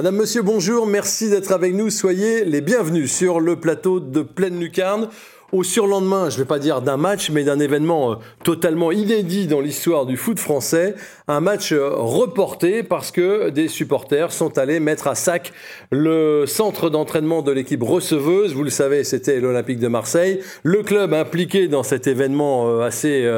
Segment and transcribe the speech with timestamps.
[0.00, 1.90] Madame, Monsieur, bonjour, merci d'être avec nous.
[1.90, 5.10] Soyez les bienvenus sur le plateau de Pleine Lucarne.
[5.52, 9.46] Au surlendemain, je ne vais pas dire d'un match, mais d'un événement euh, totalement inédit
[9.46, 10.94] dans l'histoire du foot français.
[11.28, 15.52] Un match euh, reporté parce que des supporters sont allés mettre à sac
[15.90, 18.54] le centre d'entraînement de l'équipe receveuse.
[18.54, 20.40] Vous le savez, c'était l'Olympique de Marseille.
[20.62, 23.30] Le club impliqué dans cet événement euh, assez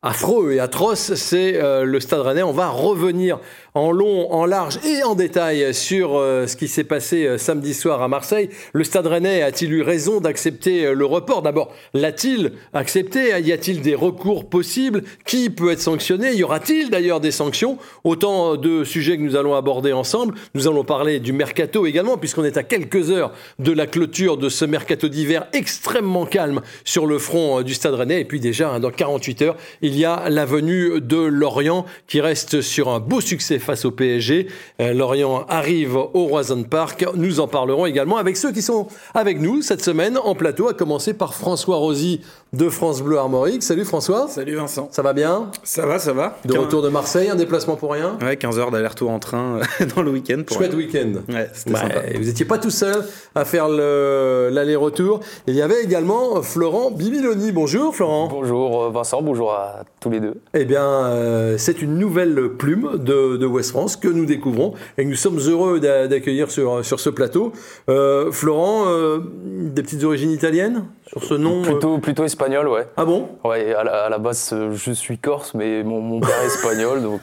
[0.00, 2.42] affreux et atroce, c'est le Stade Rennais.
[2.42, 3.38] On va revenir
[3.74, 7.72] en long, en large et en détail sur euh, ce qui s'est passé euh, samedi
[7.72, 8.50] soir à Marseille.
[8.74, 11.40] Le Stade Rennais a-t-il eu raison d'accepter euh, le report?
[11.40, 13.30] D'abord, l'a-t-il accepté?
[13.40, 15.02] Y a-t-il des recours possibles?
[15.24, 16.34] Qui peut être sanctionné?
[16.34, 17.78] Y aura-t-il d'ailleurs des sanctions?
[18.04, 20.34] Autant de sujets que nous allons aborder ensemble.
[20.54, 24.50] Nous allons parler du mercato également, puisqu'on est à quelques heures de la clôture de
[24.50, 28.20] ce mercato d'hiver extrêmement calme sur le front du Stade Rennais.
[28.20, 32.20] Et puis déjà, hein, dans 48 heures, il y a la venue de Lorient qui
[32.20, 34.48] reste sur un beau succès face au PSG.
[34.80, 37.06] Euh, Lorient arrive au Roison Park.
[37.14, 40.74] Nous en parlerons également avec ceux qui sont avec nous cette semaine en plateau, à
[40.74, 42.20] commencer par François Rosy
[42.52, 43.62] de France Bleu Armorique.
[43.62, 44.28] Salut François.
[44.28, 44.88] Salut Vincent.
[44.92, 45.50] Ça va bien?
[45.62, 46.38] Ça va, ça va.
[46.44, 48.18] De retour de Marseille, un déplacement pour rien?
[48.20, 50.42] Ouais, 15 heures d'aller-retour en train euh, dans le week-end.
[50.52, 51.14] Chouette week-end.
[51.28, 52.00] Ouais, c'était sympa.
[52.14, 53.04] Vous n'étiez pas tout seul
[53.34, 55.20] à faire l'aller-retour.
[55.46, 57.52] Il y avait également Florent Bibiloni.
[57.52, 58.28] Bonjour Florent.
[58.28, 60.34] Bonjour Vincent, bonjour à tous les deux.
[60.54, 65.04] Eh bien, euh, c'est une nouvelle plume de, de, West France que nous découvrons et
[65.04, 67.52] que nous sommes heureux d'accueillir sur, sur ce plateau.
[67.88, 72.86] Euh, Florent, euh, des petites origines italiennes sur ce nom Plutôt, plutôt espagnol, ouais.
[72.96, 73.28] Ah bon?
[73.44, 77.02] Ouais, à la, à la, base, je suis corse, mais mon, mon père est espagnol,
[77.02, 77.22] donc...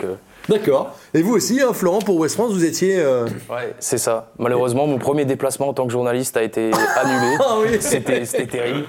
[0.50, 0.96] D'accord.
[1.14, 2.98] Et vous aussi, hein, Florent, pour West France, vous étiez.
[3.00, 3.26] Euh...
[3.50, 4.32] Ouais, c'est ça.
[4.38, 7.38] Malheureusement, mon premier déplacement en tant que journaliste a été annulé.
[7.40, 8.86] ah oui C'était terrible.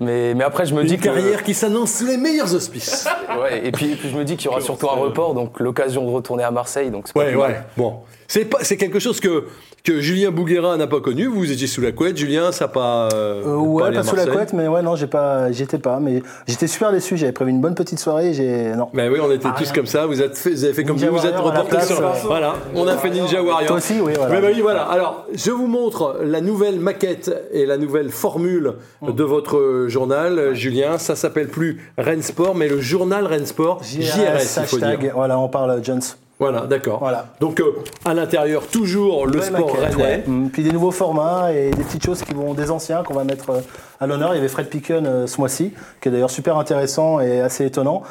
[0.00, 1.04] Mais, mais après, je me Une dis que.
[1.04, 3.06] carrière qui s'annonce les meilleurs auspices.
[3.40, 5.60] ouais, et puis, et puis je me dis qu'il y aura surtout un report, donc
[5.60, 6.90] l'occasion de retourner à Marseille.
[6.90, 7.48] Donc ouais, ouais.
[7.48, 7.64] Mal.
[7.76, 8.00] Bon.
[8.26, 9.46] C'est quelque chose que,
[9.84, 11.26] que Julien Bouguera n'a pas connu.
[11.26, 13.08] Vous étiez sous la couette, Julien, ça pas.
[13.14, 15.98] Euh, euh, ouais, pas, pas sous la couette, mais ouais, non, j'ai pas, j'étais pas.
[16.00, 17.16] Mais j'étais super déçu.
[17.16, 18.32] J'avais prévu une bonne petite soirée.
[18.34, 18.88] J'ai non.
[18.92, 19.72] Mais oui, on était ah, tous rien.
[19.74, 20.06] comme ça.
[20.06, 22.00] Vous, êtes fait, vous avez fait comme Ninja vous, vous êtes reporté sur.
[22.00, 23.66] euh, Voilà, on a fait Ninja Warrior.
[23.68, 24.34] Toi aussi, oui, voilà.
[24.34, 24.82] Mais bah oui, voilà.
[24.82, 30.98] Alors, je vous montre la nouvelle maquette et la nouvelle formule de votre journal, Julien.
[30.98, 33.82] Ça s'appelle plus Rennes Sport, mais le journal Rennes Sport.
[33.82, 35.12] JRS, il faut hashtag, dire.
[35.14, 36.02] Voilà, on parle Jones.
[36.40, 37.00] Voilà, d'accord.
[37.00, 37.26] Voilà.
[37.40, 40.02] Donc euh, à l'intérieur toujours le sport maquette, rennais.
[40.04, 40.24] ouais.
[40.26, 43.24] Mm, Puis des nouveaux formats et des petites choses qui vont des anciens qu'on va
[43.24, 43.60] mettre euh,
[44.00, 44.32] à l'honneur.
[44.34, 47.66] Il y avait Fred Picken euh, ce mois-ci, qui est d'ailleurs super intéressant et assez
[47.66, 48.04] étonnant.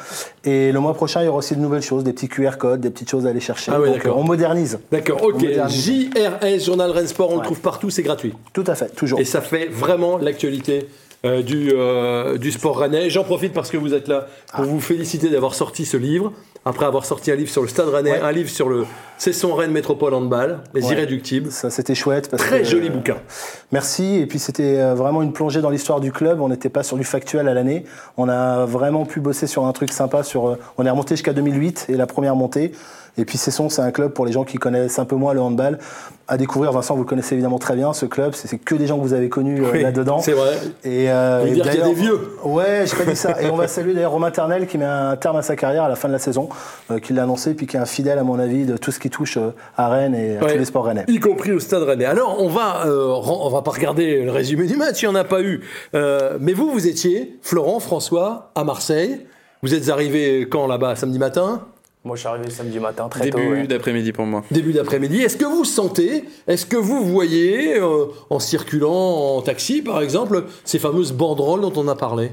[0.44, 2.80] Et le mois prochain, il y aura aussi de nouvelles choses, des petits QR codes,
[2.80, 3.72] des petites choses à aller chercher.
[3.74, 4.18] Ah ouais, Donc d'accord.
[4.18, 4.78] euh, on modernise.
[4.92, 5.34] D'accord, ok.
[5.42, 6.10] modernise.
[6.12, 8.34] JRS, journal Rennes Sport, on le trouve partout, c'est gratuit.
[8.52, 9.20] Tout à fait, toujours.
[9.20, 10.86] Et ça fait vraiment l'actualité
[11.24, 13.10] euh, du, euh, du sport rennais.
[13.10, 14.66] J'en profite parce que vous êtes là pour Ah.
[14.66, 16.32] vous féliciter d'avoir sorti ce livre.
[16.64, 18.20] Après avoir sorti un livre sur le Stade Rennais, Ouais.
[18.20, 18.84] un livre sur le
[19.16, 20.92] Cesson Rennes Métropole Handball, Les Ouais.
[20.92, 21.50] Irréductibles.
[21.50, 22.28] Ça, c'était chouette.
[22.30, 23.16] Parce Très que, joli euh, bouquin.
[23.72, 24.16] Merci.
[24.16, 26.40] Et puis c'était vraiment une plongée dans l'histoire du club.
[26.40, 27.84] On n'était pas sur du factuel à l'année.
[28.16, 30.22] On a vraiment pu bosser sur un truc sympa.
[30.22, 32.72] Sur, on est remonté jusqu'à 2008 et la première montée.
[33.16, 35.40] Et puis Cesson, c'est un club pour les gens qui connaissent un peu moins le
[35.40, 35.78] handball
[36.28, 36.72] à découvrir.
[36.72, 37.92] Vincent, vous le connaissez évidemment très bien.
[37.92, 40.18] Ce club, c'est que des gens que vous avez connus euh, Oui, là-dedans.
[40.20, 40.56] C'est vrai.
[40.84, 42.20] Et, euh, et dire y a des vieux.
[42.44, 43.36] Ouais, j'ai pas dit ça.
[43.42, 45.88] Et on va saluer d'ailleurs Romain Ternel qui met un terme à sa carrière à
[45.88, 46.48] la fin de la saison,
[46.90, 48.98] euh, qui l'a annoncé, puis qui est un fidèle à mon avis de tout ce
[49.00, 50.52] qui touche euh, à Rennes et à Ouais.
[50.52, 51.04] tous les sports rennais.
[51.08, 52.04] Y compris au Stade Rennais.
[52.04, 55.24] Alors, on va, on va pas regarder le résumé du match, il n'y en a
[55.24, 55.62] pas eu.
[55.94, 59.26] Mais vous, vous étiez, Florent, François, à Marseille.
[59.62, 61.62] Vous êtes arrivé quand là-bas Samedi matin?
[62.04, 63.38] Moi, je suis arrivé samedi matin très tôt.
[63.38, 63.66] Début ouais.
[63.66, 64.44] d'après-midi pour moi.
[64.50, 65.20] Début d'après-midi.
[65.20, 70.44] Est-ce que vous sentez, est-ce que vous voyez, euh, en circulant en taxi par exemple,
[70.64, 72.30] ces fameuses banderoles dont on a parlé?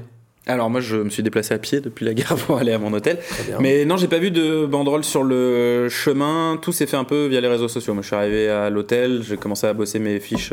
[0.48, 2.92] Alors moi je me suis déplacé à pied depuis la gare pour aller à mon
[2.92, 3.18] hôtel.
[3.58, 6.56] Mais non j'ai pas vu de banderole sur le chemin.
[6.62, 7.94] Tout s'est fait un peu via les réseaux sociaux.
[7.94, 10.52] Moi je suis arrivé à l'hôtel, j'ai commencé à bosser mes fiches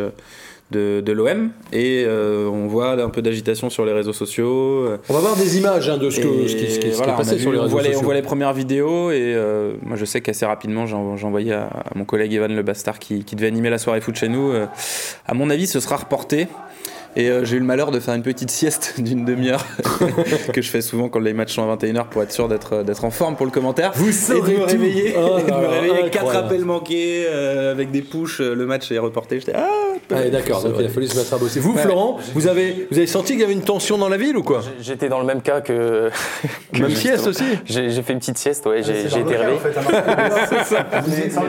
[0.71, 4.87] de, de l'OM et euh, on voit un peu d'agitation sur les réseaux sociaux.
[5.09, 6.87] On va voir des images hein, de ce, que, ce qui, ce qui- ce qui
[6.87, 8.05] est on, passé sur les on réseaux voit les, on sociaux.
[8.05, 11.91] voit les premières vidéos et euh, moi je sais qu'assez rapidement j'ai envoyé à, à
[11.95, 14.51] mon collègue Evan Le Bastard qui, qui devait animer la soirée foot chez nous.
[14.51, 14.65] euh,
[15.27, 16.47] à mon avis ce sera reporté.
[17.15, 19.63] Et euh, j'ai eu le malheur de faire une petite sieste d'une demi-heure
[20.51, 23.05] que je fais souvent quand les matchs sont à 21h pour être sûr d'être d'être
[23.05, 23.91] en forme pour le commentaire.
[23.93, 24.71] Vous et saurez de me tout.
[24.71, 26.47] réveiller, Oh et de me réveiller quatre incroyable.
[26.47, 29.39] appels manqués euh, avec des pushs, euh, le match est reporté.
[29.39, 29.69] J'étais ah
[30.15, 31.59] Ah, D'accord, donc il a fallu se mettre à bosser.
[31.59, 34.37] Vous, Florent, vous avez, vous avez senti qu'il y avait une tension dans la ville
[34.37, 34.61] ou quoi?
[34.79, 36.09] J'étais dans le même cas que.
[36.73, 36.95] que Même justement.
[37.15, 37.43] sieste aussi?
[37.65, 39.57] J'ai fait une petite sieste, ouais, j'ai été réveillé.
[39.57, 39.73] en fait.
[40.65, 41.41] C'est ça.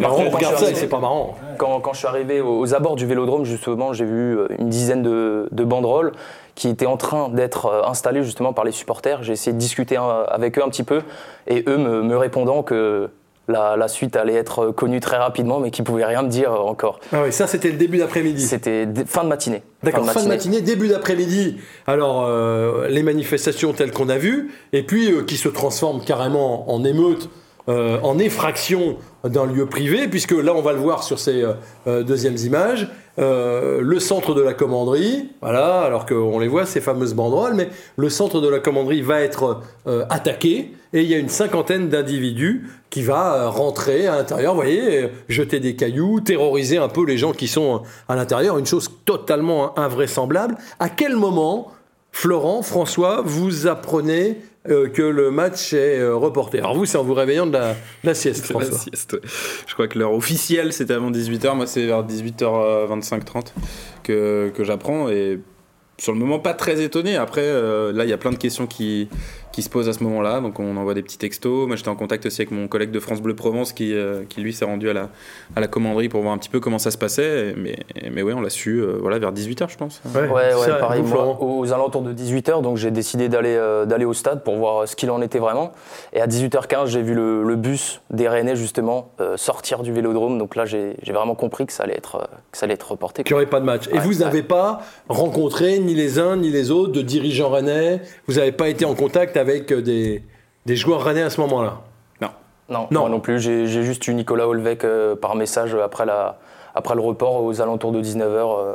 [0.00, 1.36] par contre, regarde je ça c'est pas marrant.
[1.56, 5.02] Quand, quand je suis arrivé aux abords du vélodrome, justement, j'ai vu euh, une dizaine
[5.02, 6.12] de, de banderoles
[6.54, 9.22] qui étaient en train d'être euh, installées justement par les supporters.
[9.22, 11.02] J'ai essayé de discuter euh, avec eux un petit peu
[11.46, 13.08] et eux me, me répondant que
[13.48, 17.00] la, la suite allait être connue très rapidement, mais qu'ils pouvaient rien me dire encore.
[17.12, 18.46] Ah oui, ça c'était le début d'après-midi.
[18.46, 19.62] C'était fin de matinée.
[19.82, 21.56] D'accord, fin de matinée, début d'après-midi.
[21.86, 26.70] Alors, euh, les manifestations telles qu'on a vues, et puis euh, qui se transforment carrément
[26.70, 27.30] en émeute,
[27.68, 31.52] euh, en effraction d'un lieu privé, puisque là, on va le voir sur ces euh,
[31.86, 32.88] euh, deuxièmes images,
[33.20, 38.08] le centre de la commanderie, voilà, alors qu'on les voit, ces fameuses banderoles, mais le
[38.10, 39.60] centre de la commanderie va être
[40.08, 45.08] attaqué, et il y a une cinquantaine d'individus qui va rentrer à l'intérieur, vous voyez,
[45.28, 49.76] jeter des cailloux, terroriser un peu les gens qui sont à l'intérieur, une chose totalement
[49.76, 50.56] invraisemblable.
[50.78, 51.72] À quel moment,
[52.12, 54.38] Florent, François, vous apprenez
[54.70, 57.72] euh, que le match est euh, reporté Alors vous, c'est en vous réveillant de la,
[57.72, 58.78] de la sieste, C'est la François.
[58.78, 59.12] sieste.
[59.14, 59.20] ouais.
[59.66, 63.54] Je crois que l'heure officielle c'était avant 18h, moi c'est vers 18h25 30
[64.02, 65.40] que, que j'apprends et
[65.98, 67.16] sur le moment pas très étonné.
[67.16, 69.08] Après euh, là il y a plein de questions qui,
[69.58, 71.66] qui se posent à ce moment-là, donc on envoie des petits textos.
[71.66, 74.40] Moi j'étais en contact aussi avec mon collègue de France Bleu Provence qui, euh, qui
[74.40, 75.08] lui s'est rendu à la,
[75.56, 77.54] à la commanderie pour voir un petit peu comment ça se passait.
[77.56, 77.76] Mais,
[78.12, 80.00] mais ouais on l'a su euh, voilà, vers 18h je pense.
[80.14, 81.02] Ouais, ouais, pareil.
[81.02, 84.86] moi, aux alentours de 18h, donc j'ai décidé d'aller euh, d'aller au stade pour voir
[84.86, 85.72] ce qu'il en était vraiment.
[86.12, 90.38] Et à 18h15, j'ai vu le, le bus des Rennais justement euh, sortir du Vélodrome.
[90.38, 93.24] Donc là, j'ai vraiment compris que ça allait être euh, que ça allait être reporté.
[93.24, 93.88] Qu'il n'y aurait pas de match.
[93.88, 94.24] Et Ouais, vous ouais.
[94.24, 98.00] n'avez pas rencontré ni les uns ni les autres de dirigeants rennais?
[98.28, 100.22] Vous n'avez pas été en contact avec euh, des,
[100.66, 101.80] des joueurs rennais à ce moment-là
[102.20, 102.28] Non,
[102.90, 103.00] Non.
[103.00, 103.40] moi non plus.
[103.40, 106.38] J'ai j'ai juste eu Nicolas Olvec euh, par message après la
[106.74, 108.74] après le report aux alentours de 19h.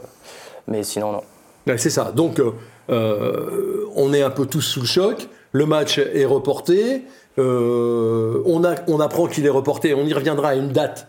[0.67, 1.21] mais sinon non.
[1.67, 2.11] Ouais, C'est ça.
[2.13, 2.51] Donc, euh,
[2.89, 5.29] euh, on est un peu tous sous le choc.
[5.53, 7.03] Le match est reporté.
[7.39, 9.93] Euh, on, a, on apprend qu'il est reporté.
[9.93, 11.07] On y reviendra à une date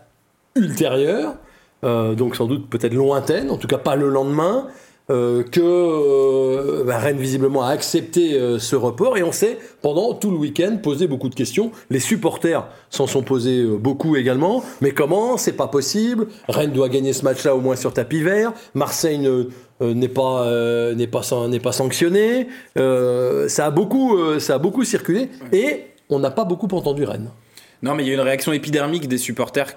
[0.54, 1.34] ultérieure.
[1.82, 4.68] Euh, donc, sans doute peut-être lointaine, en tout cas pas le lendemain.
[5.10, 10.14] Euh, que euh, bah, Rennes visiblement a accepté euh, ce report et on s'est pendant
[10.14, 11.72] tout le week-end posé beaucoup de questions.
[11.90, 14.64] Les supporters s'en sont posés beaucoup également.
[14.80, 15.36] Mais comment?
[15.36, 16.28] C'est pas possible.
[16.48, 18.54] Rennes doit gagner ce match-là au moins sur tapis vert.
[18.72, 20.46] Marseille ne n'est pas
[20.94, 22.48] n'est pas n'est pas sanctionné.
[22.76, 27.30] Ça a beaucoup ça a beaucoup circulé et on n'a pas beaucoup entendu Rennes.
[27.82, 29.76] Non, mais il y a une réaction épidermique des supporters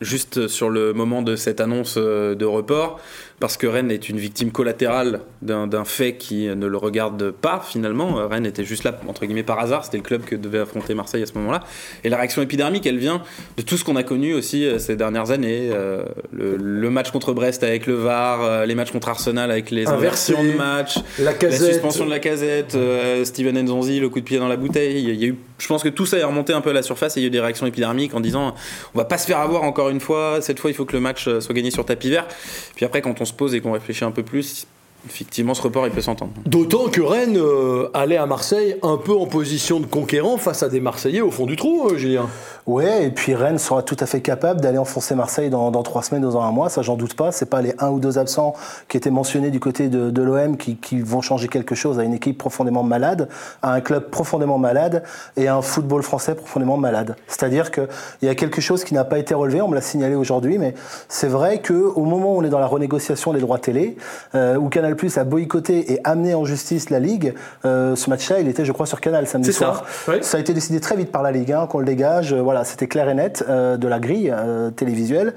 [0.00, 3.00] juste sur le moment de cette annonce euh, de report,
[3.40, 8.18] parce que Rennes est une victime collatérale d'un fait qui ne le regarde pas finalement.
[8.18, 10.94] Euh, Rennes était juste là, entre guillemets, par hasard, c'était le club que devait affronter
[10.94, 11.60] Marseille à ce moment-là.
[12.04, 13.22] Et la réaction épidermique, elle vient
[13.56, 15.70] de tout ce qu'on a connu aussi euh, ces dernières années.
[15.72, 19.86] Euh, le, le match contre Brest avec le VAR, les matchs contre Arsenal avec les
[19.86, 20.32] Inversé.
[20.34, 24.24] inversions de match, La la suspension de la casette, euh, Steven Nzonzi, le coup de
[24.24, 25.02] pied dans la bouteille.
[25.02, 26.82] Il y a eu, je pense que tout ça est remonté un peu à la
[26.82, 28.54] surface et il y a eu des réactions épidermiques en disant
[28.94, 30.38] on va pas se faire avoir encore une fois.
[30.40, 32.26] Cette fois, il faut que le match euh, soit gagné sur tapis vert.
[32.74, 34.66] Puis après, quand on se pose et qu'on réfléchit un peu plus,
[35.08, 36.32] effectivement, ce report il peut s'entendre.
[36.44, 40.68] D'autant que Rennes euh, allait à Marseille un peu en position de conquérant face à
[40.68, 42.26] des Marseillais au fond du trou, euh, Julien.
[42.66, 46.02] Ouais, et puis Rennes sera tout à fait capable d'aller enfoncer Marseille dans, dans trois
[46.02, 47.30] semaines, dans un mois, ça j'en doute pas.
[47.30, 48.54] C'est pas les un ou deux absents
[48.88, 52.02] qui étaient mentionnés du côté de, de l'OM qui, qui vont changer quelque chose à
[52.02, 53.28] une équipe profondément malade,
[53.62, 55.04] à un club profondément malade
[55.36, 57.14] et à un football français profondément malade.
[57.28, 57.86] C'est-à-dire qu'il
[58.22, 60.74] y a quelque chose qui n'a pas été relevé, on me l'a signalé aujourd'hui, mais
[61.08, 63.96] c'est vrai qu'au moment où on est dans la renégociation des droits télé,
[64.34, 67.34] euh, où Canal Plus a boycotté et amené en justice la Ligue,
[67.64, 69.84] euh, ce match-là, il était, je crois, sur Canal samedi ça, soir.
[70.08, 70.22] ouais.
[70.22, 72.32] Ça a été décidé très vite par la Ligue 1 qu'on le dégage.
[72.32, 74.32] Euh, Voilà, c'était clair et net euh, de la grille
[74.76, 75.34] télévisuelle.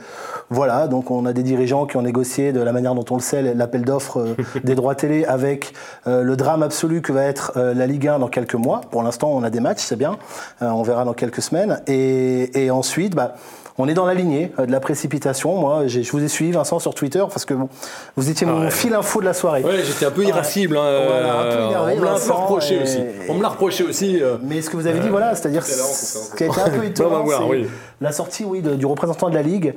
[0.50, 3.22] Voilà, donc on a des dirigeants qui ont négocié de la manière dont on le
[3.22, 5.74] sait l'appel d'offres des droits télé avec
[6.06, 8.82] le drame absolu que va être la Ligue 1 dans quelques mois.
[8.90, 10.18] Pour l'instant, on a des matchs, c'est bien.
[10.62, 11.82] On verra dans quelques semaines.
[11.88, 13.36] Et, et ensuite, bah,
[13.80, 15.56] on est dans la lignée euh, de la précipitation.
[15.56, 17.70] Moi, j'ai- je vous ai suivi, Vincent, sur Twitter parce que bon,
[18.16, 19.64] vous étiez mon fil info de la soirée.
[19.64, 20.78] Ouais, j'étais un peu irascible.
[20.78, 23.00] hein, Voilà, un peu énervé, on me l'a reproché et- aussi.
[23.30, 24.22] On me l'a reproché aussi.
[24.22, 26.80] euh, Mais ce que vous avez dit, voilà, c'est-à-dire ce qui a été un peu
[26.80, 27.66] On étonnant, voir, oui.
[28.02, 29.74] la sortie oui, de- du représentant de la Ligue.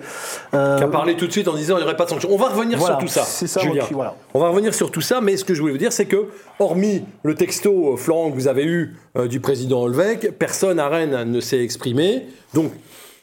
[0.55, 2.29] Euh, qui a parlé tout de suite en disant il n'y aurait pas de sanction.
[2.33, 3.85] On va revenir Voilà, sur tout ça, c'est ça, Julien.
[3.93, 4.15] voilà.
[4.35, 6.27] On va revenir sur tout ça, mais ce que je voulais vous dire, c'est que,
[6.59, 11.31] hormis le texto, Florent, que vous avez eu euh, du président Olvec, personne à Rennes
[11.31, 12.27] ne s'est exprimé.
[12.55, 12.73] Donc,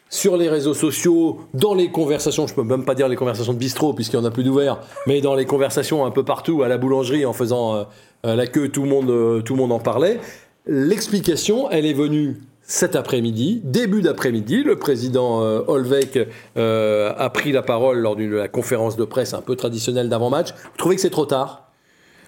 [0.09, 3.59] sur les réseaux sociaux, dans les conversations, je peux même pas dire les conversations de
[3.59, 6.67] bistrot, puisqu'il n'y en a plus d'ouvert, mais dans les conversations un peu partout, à
[6.67, 7.83] la boulangerie, en faisant euh,
[8.25, 10.19] euh, la queue, tout le, monde, euh, tout le monde en parlait.
[10.65, 17.97] L'explication, elle est venue cet après-midi, début d'après-midi, le président euh, a pris la parole
[17.97, 20.49] lors de la conférence de presse un peu traditionnelle d'avant-match.
[20.51, 21.71] Vous trouvez que c'est trop tard?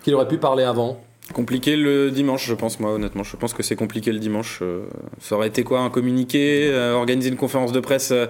[0.04, 1.00] Qu'il aurait pu parler avant?
[1.34, 3.24] Compliqué le dimanche, je pense, moi, honnêtement.
[3.24, 4.60] Je pense que c'est compliqué le dimanche.
[4.62, 4.84] Euh,
[5.20, 8.28] ça aurait été quoi Un communiqué euh, Organiser une conférence de presse euh,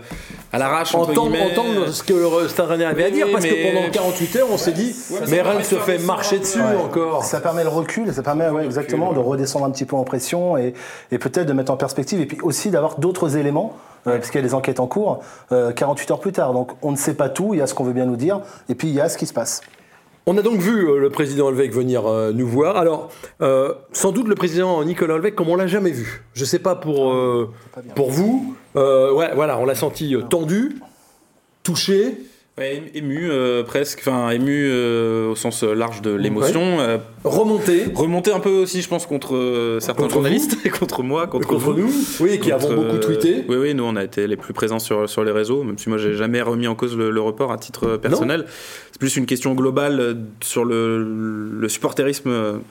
[0.52, 3.90] à l'arrache Entendre, entendre ce que le Stade Rennais avait à dire, parce que pendant
[3.90, 4.96] 48 heures, on s'est dit,
[5.30, 7.24] mais Rennes se fait marcher dessus encore.
[7.24, 10.58] Ça permet le recul, ça permet ouais, exactement de redescendre un petit peu en pression
[10.58, 10.74] et,
[11.12, 13.78] et peut-être de mettre en perspective, et puis aussi d'avoir d'autres éléments.
[14.04, 16.54] parce qu'il y a des enquêtes en cours, 48 heures plus tard.
[16.54, 18.42] Donc on ne sait pas tout, il y a ce qu'on veut bien nous dire,
[18.70, 19.62] et puis il y a ce qui se passe.
[20.28, 22.78] On a donc vu euh, le président Olvec venir euh, nous voir.
[22.78, 23.10] Alors,
[23.42, 26.24] euh, sans doute le président Nicolas Olvec, comme on l'a jamais vu.
[26.34, 27.16] Je ne sais pas pour,
[27.96, 28.56] pour vous.
[28.76, 30.80] ouais, voilà, on l'a senti tendu,
[31.64, 32.18] touché.
[32.62, 36.80] Ouais, ému euh, presque, enfin ému euh, au sens large de l'émotion.
[36.80, 37.86] Euh, remonté.
[37.96, 41.92] Remonté un peu aussi, je pense, contre certains journalistes et contre moi, contre, nous.
[42.20, 43.46] Oui, qui avons beaucoup tweeté.
[43.50, 45.90] oui, oui, nous on a été les plus présents sur, sur les réseaux, même si
[45.90, 48.46] moi j'ai jamais remis en cause le, report à titre personnel.
[48.92, 51.04] C'est plus une question globale sur le,
[51.60, 52.62] le supporterisme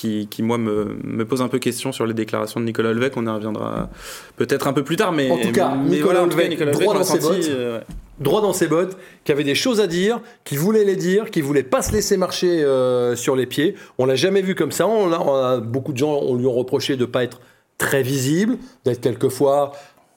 [0.00, 3.12] qui, qui, moi, me, me, pose un peu question sur les déclarations de Nicolas Olvec.
[3.16, 3.90] On y reviendra
[4.36, 7.18] peut-être un peu plus tard, mais en tout cas, mais Nicolas, Olvec, droit dans ses
[7.18, 7.50] bottes,
[8.18, 11.42] droit dans ses bottes, qui avait des choses à dire, qui voulait les dire, qui
[11.42, 13.74] voulait pas se laisser marcher euh, sur les pieds.
[13.98, 14.88] On l'a jamais vu comme ça.
[14.88, 17.42] On a, beaucoup de gens on lui ont reproché de pas être
[17.76, 19.72] très visible, d'être quelquefois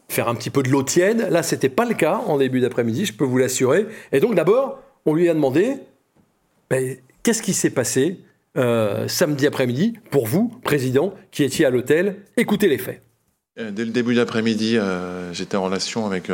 [0.08, 1.28] faire un petit peu de l'eau tiède.
[1.30, 3.86] Là, c'était pas le cas en début d'après-midi, je peux vous l'assurer.
[4.14, 5.76] Et donc d'abord, on lui a demandé
[6.70, 8.22] ben, qu'est-ce qui s'est passé?
[8.58, 12.18] Euh, samedi après-midi pour vous, président, qui étiez à l'hôtel.
[12.38, 13.02] Écoutez les faits.
[13.60, 14.78] Euh, dès le début d'après-midi,
[15.32, 16.30] j'étais en relation avec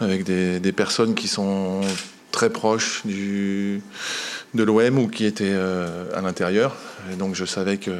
[0.00, 1.80] avec des, personnes qui sont
[2.32, 3.80] très proches du,
[4.54, 6.76] de l'OM ou qui étaient euh, à l'intérieur.
[7.12, 7.92] Et donc je savais que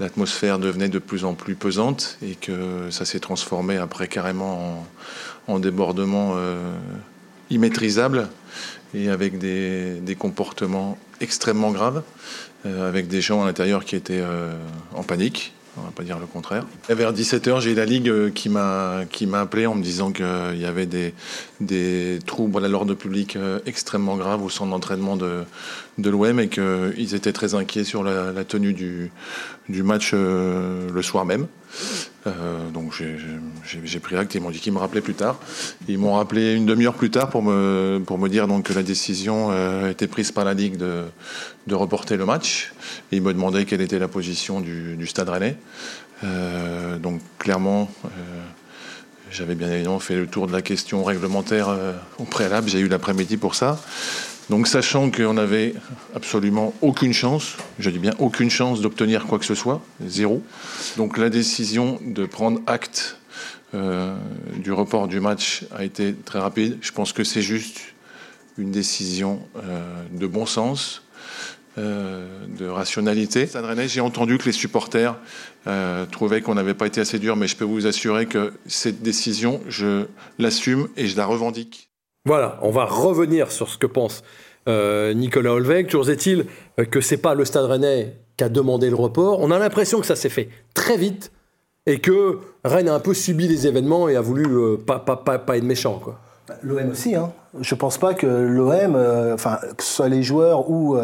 [0.00, 4.86] l'atmosphère devenait de plus en plus pesante et que ça s'est transformé après carrément
[5.46, 6.72] en, débordement euh,
[7.50, 8.28] immaîtrisable
[8.94, 12.02] et avec des, comportements extrêmement graves,
[12.66, 14.22] euh, avec des gens à l'intérieur qui étaient
[14.94, 16.66] en panique on va pas dire le contraire.
[16.88, 20.58] Vers 17h, j'ai la Ligue euh, qui m'a qui m'a appelé en me disant qu'il
[20.58, 21.14] y avait des,
[21.60, 25.44] des troubles à l'ordre public euh, extrêmement graves au centre d'entraînement de,
[25.98, 29.10] de l'OM et qu'ils étaient très inquiets sur la, tenue du,
[29.68, 31.46] du match euh, le soir même.
[32.72, 32.92] Donc
[33.64, 35.40] j'ai pris acte, ils m'ont dit qu'ils me rappelaient plus tard.
[35.88, 38.82] Ils m'ont rappelé une demi-heure plus tard pour me, pour me dire donc, que la
[38.82, 39.50] décision
[39.88, 41.04] était prise par la Ligue de,
[41.66, 42.72] de reporter le match.
[43.10, 45.56] Ils me demandaient quelle était la position du, Stade Rennais.
[47.00, 47.88] donc clairement,
[49.32, 52.68] j'avais bien évidemment fait le tour de la question réglementaire euh, au préalable.
[52.68, 53.80] J'ai eu l'après-midi pour ça.
[54.50, 55.74] Donc, sachant qu'on n'avait
[56.14, 60.42] absolument aucune chance, je dis bien aucune chance d'obtenir quoi que ce soit, zéro.
[60.96, 63.18] Donc, la décision de prendre acte
[63.74, 64.14] euh,
[64.56, 66.78] du report du match a été très rapide.
[66.82, 67.80] Je pense que c'est juste
[68.58, 71.02] une décision euh, de bon sens,
[71.78, 73.48] euh, de rationalité.
[73.86, 75.16] J'ai entendu que les supporters
[76.10, 79.62] trouvaient qu'on n'avait pas été assez dur, mais je peux vous assurer que cette décision,
[79.68, 80.06] je
[80.38, 81.91] l'assume et je la revendique.
[82.24, 84.22] Voilà, on va revenir sur ce que pense
[84.68, 85.88] euh, Nicolas Holweg.
[85.88, 86.46] Toujours est-il
[86.90, 89.40] que c'est pas le Stade Rennais qui a demandé le report.
[89.40, 91.32] On a l'impression que ça s'est fait très vite
[91.86, 95.38] et que Rennes a un peu subi les événements et a voulu pas, pas, pas,
[95.38, 96.00] pas, être méchant.
[96.02, 96.20] Quoi.
[96.62, 97.16] L'OM aussi.
[97.16, 97.32] Hein.
[97.60, 98.94] Je pense pas que l'OM,
[99.76, 100.96] que ce soit les joueurs ou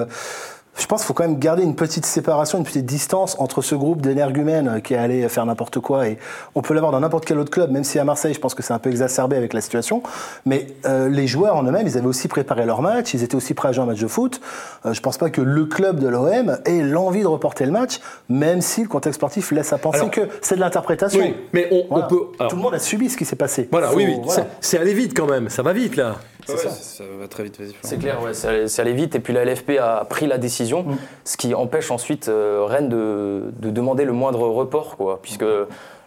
[0.79, 3.75] je pense qu'il faut quand même garder une petite séparation, une petite distance entre ce
[3.75, 6.19] groupe d'énergumènes qui est allé faire n'importe quoi et
[6.55, 8.63] on peut l'avoir dans n'importe quel autre club, même si à Marseille, je pense que
[8.63, 10.03] c'est un peu exacerbé avec la situation.
[10.47, 13.55] Mais euh, les joueurs en eux-mêmes, ils avaient aussi préparé leur match, ils étaient aussi
[13.55, 14.41] prêts à jouer un match de foot.
[14.87, 18.01] Euh, je pense pas que le club de l'OM ait l'envie de reporter le match,
[18.29, 21.21] même si le contexte sportif laisse à penser que c'est de l'interprétation.
[21.21, 22.21] Oui, mais on, peut.
[22.49, 23.69] Tout le monde a subi ce qui s'est passé.
[23.71, 24.33] Voilà, oui, oui.
[24.61, 26.17] C'est allé vite quand même, ça va vite là.
[26.47, 26.71] C'est ça.
[26.71, 27.05] ça.
[27.21, 29.15] va très vite, C'est clair, ouais, c'est allé vite.
[29.15, 30.97] Et puis la LFP a pris la décision, mm.
[31.25, 35.45] ce qui empêche ensuite euh, Rennes de, de, demander le moindre report, quoi, puisque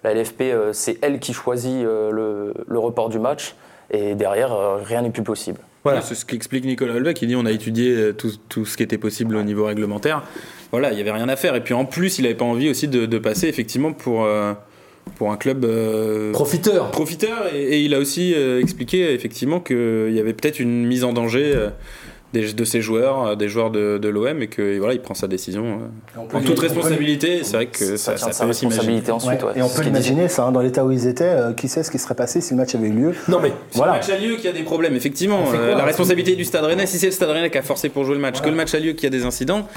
[0.04, 3.56] la LFP, euh, c'est elle qui choisit euh, le, le, report du match.
[3.92, 5.60] Et derrière, rien n'est plus possible.
[5.84, 6.00] Voilà.
[6.00, 7.22] C'est ce qu'explique Nicolas Holbeck.
[7.22, 10.24] Il dit on a étudié tout, tout, ce qui était possible au niveau réglementaire.
[10.72, 11.56] Voilà, il n'y avait rien à faire.
[11.56, 14.26] Et puis en plus, il n'avait pas envie aussi de, de passer effectivement pour
[15.16, 16.92] pour un club euh, profiteur.
[16.92, 21.14] Profiteur et, il a aussi euh, expliqué effectivement qu'il y avait peut-être une mise en
[21.14, 21.70] danger euh,
[22.34, 25.28] des, de ses joueurs, des joueurs de, de l'OM et que voilà, il prend sa
[25.28, 25.80] décision
[26.16, 27.44] en toute responsabilité.
[27.44, 29.40] C'est vrai que ça, ça, ça, peut responsabilité ensuite.
[29.56, 31.36] Et on peut l'imaginer ça hein, dans l'état où ils étaient.
[31.58, 33.94] qui sait ce qui serait passé si le match avait eu lieu Non mais voilà.
[33.94, 35.52] le match a lieu qu'il y a des problèmes effectivement.
[35.52, 38.16] la responsabilité du Stade Rennais, si c'est le Stade Rennais qui a forcé pour jouer
[38.16, 39.68] le match, que le match a lieu qu'il y a des incidents,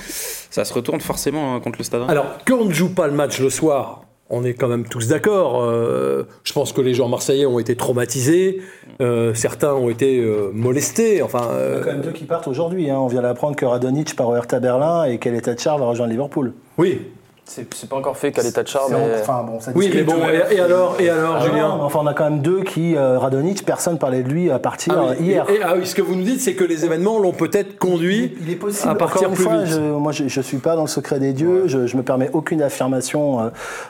[0.50, 2.12] ça se retourne forcément hein, contre le Stade Rennais.
[2.12, 5.08] Alors quand on ne joue pas le match le soir on est quand même tous
[5.08, 5.62] d'accord.
[5.62, 8.62] euh, je pense que les joueurs marseillais ont été traumatisés,
[9.00, 11.22] euh, certains ont été euh, molestés.
[11.22, 12.90] Enfin, Il y en a quand même deux qui partent aujourd'hui.
[12.90, 12.98] hein.
[12.98, 16.52] On vient d'apprendre que Radonic part au Hertha Berlin et qu'El Tachar va rejoindre Liverpool.
[16.78, 17.00] oui,
[17.46, 18.96] C'est c'est pas encore fait qu'à l'état de char, mais.
[19.20, 20.14] Enfin, bon, ça oui, mais bon.
[20.50, 23.18] Et, et alors, et alors, Ah Julien enfin, on a quand même deux qui, euh,
[23.18, 25.44] Radonic, personne parlait de lui à partir Ah oui, hier.
[25.50, 27.78] et- et- ah oui, ce que vous nous dites, c'est que les événements l'ont peut-être
[27.78, 28.88] conduit Il est possible.
[28.90, 29.74] à partir Encore une plus fois, vite.
[29.74, 31.64] je, moi, je, je suis pas dans le secret des dieux.
[31.66, 33.48] Je, je me permets aucune affirmation euh,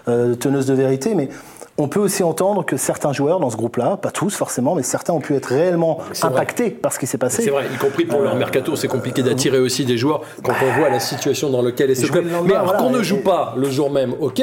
[0.09, 1.29] euh, teneuse de vérité, mais
[1.77, 5.13] on peut aussi entendre que certains joueurs dans ce groupe-là, pas tous forcément, mais certains
[5.13, 6.25] ont pu être réellement vrai.
[6.29, 7.43] impactés par ce qui s'est passé.
[7.43, 10.79] C'est vrai, y compris pour leur mercato, c'est compliqué d'attirer aussi des joueurs quand on
[10.79, 12.27] voit la situation dans laquelle est ce club.
[12.27, 14.41] Mais alors voilà, qu'on ne et- joue pas le jour même, ok,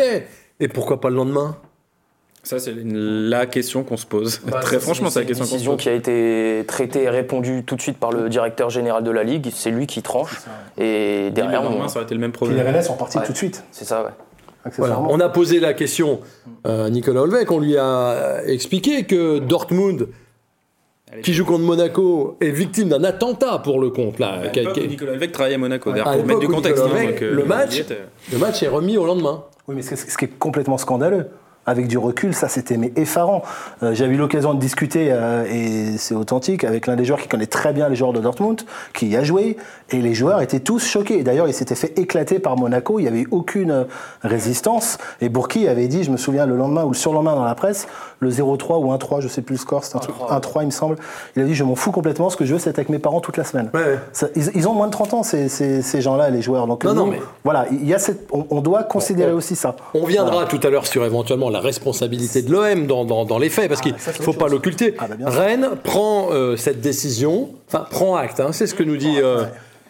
[0.60, 1.56] et pourquoi pas le lendemain?
[2.44, 4.42] Ça, c'est la question qu'on se pose.
[4.48, 5.82] Bah, Très franchement, c'est la question qu'on se décision pose.
[5.84, 9.22] qui a été traitée et répondue tout de suite par le directeur général de la
[9.24, 9.52] Ligue.
[9.54, 10.42] C'est lui qui tranche.
[10.80, 12.66] Et derrière, le on- lendemain, ça aurait été le même Puis les problème.
[12.66, 13.26] Rennais sont partis Ouais.
[13.28, 14.10] tout de suite, c'est ça, ouais.
[14.78, 16.20] Voilà, on a posé la question
[16.64, 20.08] à Nicolas Olvec, on lui a expliqué que Dortmund,
[21.24, 24.20] qui joue contre Monaco, est victime d'un attentat pour le compte.
[24.20, 25.90] Là, À où Nicolas Alvec travaillait à Monaco.
[25.90, 26.84] À pour mettre du contexte.
[26.84, 27.84] Hein, donc, euh, le match-
[28.32, 29.44] le est remis au lendemain.
[29.68, 31.28] Oui, mais ce ce qui est complètement scandaleux.
[31.68, 33.44] Avec du recul, ça c'était mais effarant.
[33.84, 37.28] Euh, J'avais eu l'occasion de discuter, euh, et c'est authentique, avec l'un des joueurs qui
[37.28, 38.62] connaît très bien les joueurs de Dortmund,
[38.96, 39.58] qui y a joué,
[39.92, 41.22] et les joueurs étaient tous choqués.
[41.22, 43.86] D'ailleurs, il s'était fait éclater par Monaco, il n'y avait eu aucune
[44.24, 44.98] résistance.
[45.22, 47.88] Et Bourki avait dit, je me souviens, le lendemain ou le surlendemain dans la presse,
[48.22, 50.72] le 0-3 ou 1-3, je sais plus le score, c'est un truc 1-3 il me
[50.72, 50.96] semble.
[51.36, 53.00] Il a dit, je m'en fous complètement, ce que je veux c'est être avec mes
[53.00, 53.70] parents toute la semaine.
[53.74, 54.00] Ouais, ouais.
[54.14, 56.66] Ça- ils, ils ont moins de 30 ans, ces, ces- ces gens-là, les joueurs.
[56.68, 59.38] Donc Non, nous, non, mais- voilà, il y a cette, on, on doit considérer on-
[59.38, 59.76] aussi ça.
[59.94, 63.50] On viendra tout à l'heure sur éventuellement la responsabilité de l'OM dans, dans- dans les
[63.50, 64.96] faits, parce qu'il Ah, c'est ne faut pas l'occulter.
[64.98, 65.16] Ah, bah.
[65.30, 69.18] Rennes prend euh, cette décision, enfin prend acte, hein, c'est ce que nous dit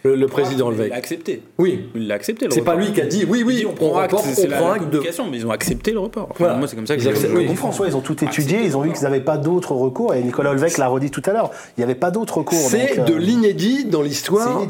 [0.03, 0.89] le, le président Il Levec.
[0.91, 1.43] l'a accepté.
[1.57, 2.47] Oui, Il l'a accepté.
[2.49, 2.85] c'est pas report.
[2.87, 4.71] lui qui a dit oui, oui, Il dit, on prend acte, c'est on la, prend
[4.73, 4.99] la de.
[5.29, 6.27] mais ils ont accepté le report.
[6.31, 6.53] Enfin, Voilà.
[6.55, 7.45] Moi, c'est comme ça que Ils je acceptent- je oui.
[7.45, 7.67] En comprends.
[7.67, 10.51] François, ils ont tout étudié, ils ont vu qu'ils n'avaient pas d'autres recours, et Nicolas
[10.51, 12.57] Olvec l'a redit tout à l'heure, il n'y avait pas d'autres recours.
[12.57, 14.61] C'est de euh, l'inédit dans l'histoire.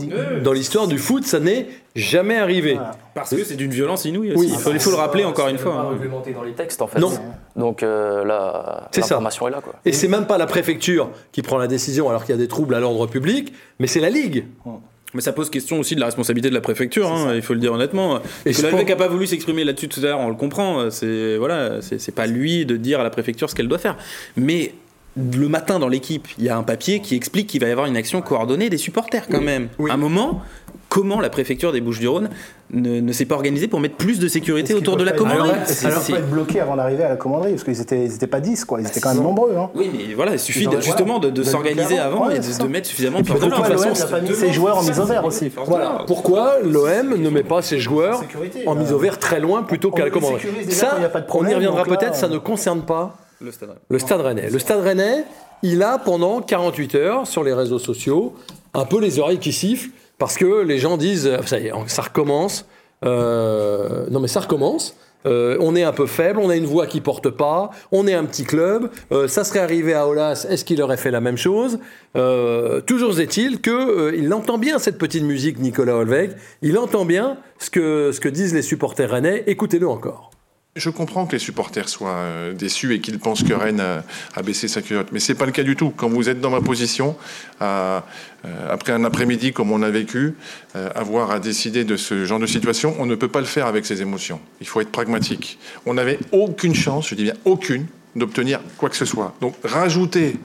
[0.44, 2.74] Dans l'histoire du foot, ça n'est jamais arrivé.
[2.74, 2.92] Voilà.
[3.14, 4.46] Parce que c'est d'une violence inouïe Oui.
[4.46, 4.54] aussi.
[4.54, 5.74] Il faut, il faut le rappeler encore une fois.
[5.74, 5.90] pas hein.
[5.92, 7.00] réglementé dans les textes, en fait.
[7.00, 7.12] Non.
[7.58, 9.16] Donc euh, là, C'est ça.
[9.16, 9.74] l'information est là, quoi.
[9.86, 12.48] Et c'est même pas la préfecture qui prend la décision alors qu'il y a des
[12.48, 14.46] troubles à l'ordre public, mais c'est la Ligue.
[15.14, 17.60] Mais ça pose question aussi de la responsabilité de la préfecture, hein, il faut le
[17.60, 18.20] dire honnêtement.
[18.46, 20.90] Et que n'a pas voulu s'exprimer là-dessus tout à l'heure, on le comprend.
[20.90, 23.98] C'est voilà, c'est c'est pas lui de dire à la préfecture ce qu'elle doit faire.
[24.38, 24.74] Mais
[25.18, 27.88] le matin dans l'équipe, il y a un papier qui explique qu'il va y avoir
[27.88, 29.68] une action coordonnée des supporters quand même.
[29.78, 29.92] Oui.
[29.92, 30.42] À un moment,
[30.92, 32.30] comment la préfecture des Bouches-du-Rhône
[32.74, 35.62] ne, ne s'est pas organisée pour mettre plus de sécurité autour de la commanderie Alors,
[35.64, 38.04] Est-ce qu'ils C'est- c'est- pas être bloqués avant d'arriver à la commanderie Parce qu'ils étaient,
[38.06, 38.82] ils étaient pas 10, quoi.
[38.82, 39.56] Ils étaient quand même nombreux.
[39.58, 39.70] Hein.
[39.74, 42.68] Oui, mais voilà, il suffit Ils de- ont- justement de, s'organiser avant ouais, et de,
[42.68, 43.86] mettre suffisamment de force de pourquoi l'ordre.
[43.86, 46.04] l'OM n'a pas mis ses joueurs en mise au vert aussi Voilà.
[46.08, 48.22] Pourquoi l'OM ne met pas ses joueurs
[48.68, 50.98] en euh, mise au vert très loin plutôt on qu'à la commanderie Ça,
[51.30, 53.70] on y reviendra là, peut-être, ça euh, ne concerne pas Le stade.
[53.90, 54.50] le Stade Rennais.
[54.50, 55.24] Le Stade Rennais,
[55.64, 58.34] il a pendant 48 heures sur les réseaux sociaux
[58.74, 59.90] un peu les oreilles qui sifflent
[60.22, 62.68] parce que les gens disent ça y est, ça recommence.
[63.04, 64.96] Euh, non mais ça recommence.
[65.26, 68.14] Euh, on est un peu faible, on a une voix qui porte pas, on est
[68.14, 68.92] un petit club.
[69.12, 71.80] euh, ça serait arrivé à Olas, est-ce qu'il aurait fait la même chose?
[72.86, 76.34] Toujours est-il que il entend bien cette petite musique, Nicolas Olveg.
[76.62, 79.44] Il entend bien ce que ce que disent les supporters rennais.
[79.48, 80.31] Écoutez-le encore.
[80.78, 84.70] Je comprends que les supporters soient euh, déçus et qu'ils pensent que Rennes a, baissé
[84.70, 85.90] sa culotte, mais c'est pas le cas du tout.
[85.90, 87.18] Quand vous êtes dans ma position,
[87.62, 88.00] euh,
[88.70, 90.34] après un après-midi comme on a vécu,
[90.78, 93.68] euh, avoir à décider de ce genre de situation, on ne peut pas le faire
[93.68, 94.40] avec ses émotions.
[94.62, 95.60] Il faut être pragmatique.
[95.86, 99.36] On n'avait aucune chance, je dis bien aucune, d'obtenir quoi que ce soit.
[99.42, 100.38] Donc rajouter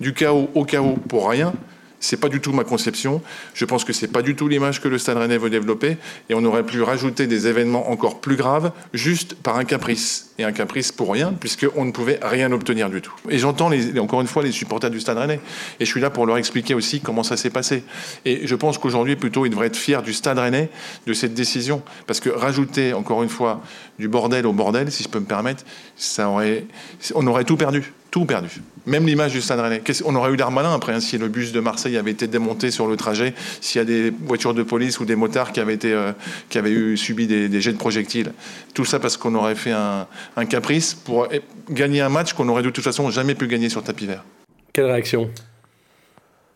[0.00, 1.52] du chaos au chaos pour rien,
[2.00, 3.22] c'est pas du tout ma conception.
[3.54, 5.96] Je pense que c'est pas du tout l'image que le Stade Rennais veut développer.
[6.28, 10.30] Et on aurait pu rajouter des événements encore plus graves juste par un caprice.
[10.38, 13.14] Et un caprice pour rien, puisqu'on ne pouvait rien obtenir du tout.
[13.30, 15.40] Et j'entends encore une fois les supporters du Stade Rennais.
[15.80, 17.84] Et je suis là pour leur expliquer aussi comment ça s'est passé.
[18.24, 20.68] Et je pense qu'aujourd'hui, plutôt, ils devraient être fiers du Stade Rennais
[21.06, 21.82] de cette décision.
[22.06, 23.62] Parce que rajouter, encore une fois,
[23.98, 25.64] du bordel au bordel, si je peux me permettre,
[25.96, 26.66] ça aurait,
[27.14, 27.92] on aurait tout perdu.
[28.24, 28.62] Perdu.
[28.86, 29.82] Même l'image du Stade Rennais.
[30.04, 32.86] On aurait eu Darmanin après, hein, si le bus de Marseille avait été démonté sur
[32.86, 35.92] le trajet, s'il y a des voitures de police ou des motards qui avaient, été,
[35.92, 36.12] euh,
[36.48, 38.32] qui avaient eu, subi des, des jets de projectiles.
[38.74, 42.48] Tout ça parce qu'on aurait fait un, un caprice pour eh, gagner un match qu'on
[42.48, 44.24] aurait de toute façon jamais pu gagner sur tapis vert.
[44.72, 45.30] Quelle réaction?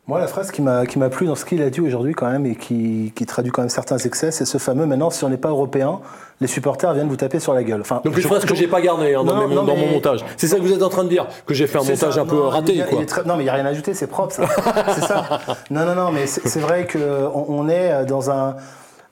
[0.06, 2.28] Moi, la phrase qui m'a qui m'a plu dans ce qu'il a dit aujourd'hui quand
[2.28, 5.28] même et qui, qui traduit quand même certains excès, c'est ce fameux maintenant, si on
[5.28, 6.00] n'est pas européen,
[6.40, 7.82] les supporters viennent vous taper sur la gueule.
[7.82, 9.86] Enfin, Donc une phrase que j'ai pas gardée hein, dans, Non, mes- non, dans mon
[9.86, 10.24] montage.
[10.36, 12.20] C'est ça que vous êtes en train de dire que j'ai fait un montage ça.
[12.22, 13.04] un peu raté quoi.
[13.04, 14.42] très- Non, mais il n'y a rien à ajouter, c'est propre, ça.
[14.96, 15.22] c'est ça.
[15.70, 18.56] Non, non, non, mais c'est c'est vrai qu'on on est dans un.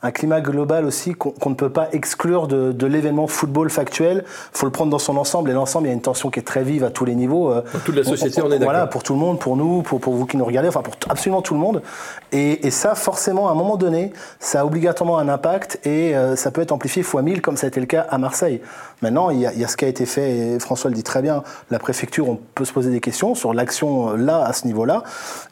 [0.03, 4.25] Un climat global aussi qu'on ne peut pas exclure de, de l'événement football factuel.
[4.53, 5.51] faut le prendre dans son ensemble.
[5.51, 7.51] Et l'ensemble, il y a une tension qui est très vive à tous les niveaux.
[7.51, 8.67] Euh, pour toute la société, on, est d'accord.
[8.67, 10.95] Voilà, pour tout le monde, pour nous, pour, pour vous qui nous regardez, enfin pour
[11.09, 11.83] absolument tout le monde.
[12.31, 16.37] Et, et, ça, forcément, à un moment donné, ça a obligatoirement un impact et euh,
[16.37, 18.61] ça peut être amplifié fois 1000, comme ça a été le cas à Marseille.
[19.03, 20.97] Maintenant, il y, a, il y, a, ce qui a été fait, et François le
[20.97, 24.45] dit très bien, la préfecture, on peut se poser des questions sur l'action euh, là,
[24.45, 25.03] à ce niveau-là.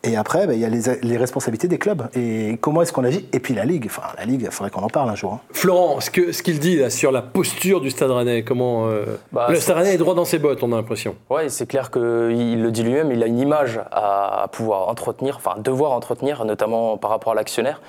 [0.03, 2.09] Et après, ben, il y a les, les, responsabilités des clubs.
[2.15, 3.29] Et comment est-ce qu'on agit?
[3.33, 3.85] Et puis la Ligue.
[3.87, 5.35] Enfin, la Ligue, il faudrait qu'on en parle un jour.
[5.35, 5.41] Hein.
[5.53, 8.89] Florent, ce qu'il ce qu'il dit là, sur la posture du Stade Rennais, comment.
[8.89, 9.05] Euh...
[9.33, 11.15] Bah, le Stade Rennais est droit dans ses bottes, on a l'impression.
[11.31, 15.61] Oui, c'est clair qu'il le dit lui-même, il a une image à pouvoir entretenir, enfin,
[15.61, 17.81] devoir entretenir, notamment par rapport à l'actionnaire.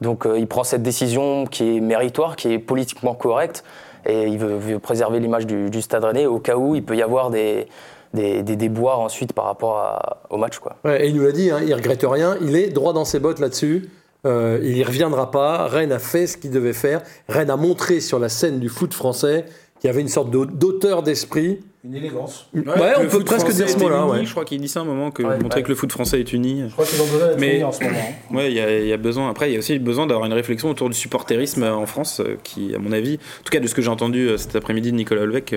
[0.00, 3.64] Donc euh, il prend cette décision qui est méritoire, qui est politiquement correcte,
[4.06, 7.30] et il veut, préserver l'image du, Stade Rennais au cas où il peut y avoir
[7.30, 7.68] des,
[8.12, 10.58] déboires ensuite par rapport au match.
[10.58, 10.76] Quoi.
[10.98, 13.40] Et il nous l'a dit, hein, il regrette rien, il est droit dans ses bottes
[13.40, 13.90] là-dessus.
[14.24, 15.66] Euh, il n'y reviendra pas.
[15.66, 17.02] Rennes a fait ce qu'il devait faire.
[17.28, 19.44] Rennes a montré sur la scène du foot français
[19.86, 21.60] qu'il y avait une sorte d'auteur d'esprit.
[21.84, 22.48] Une élégance.
[22.52, 24.04] Ouais, ouais on peut presque dire ce mot-là.
[24.06, 24.24] Ouais.
[24.24, 26.18] Je crois qu'il dit ça à un moment, que ouais, montrer que le foot français
[26.18, 26.64] est uni.
[26.66, 28.14] Je crois qu'ils ont besoin d'être unis en ce moment.
[28.32, 29.30] Ouais, il y, y, a besoin.
[29.30, 32.74] Après, il y a aussi besoin d'avoir une réflexion autour du supporterisme en France, qui,
[32.74, 35.22] à mon avis, en tout cas de ce que j'ai entendu cet après-midi de Nicolas
[35.22, 35.54] Olvec,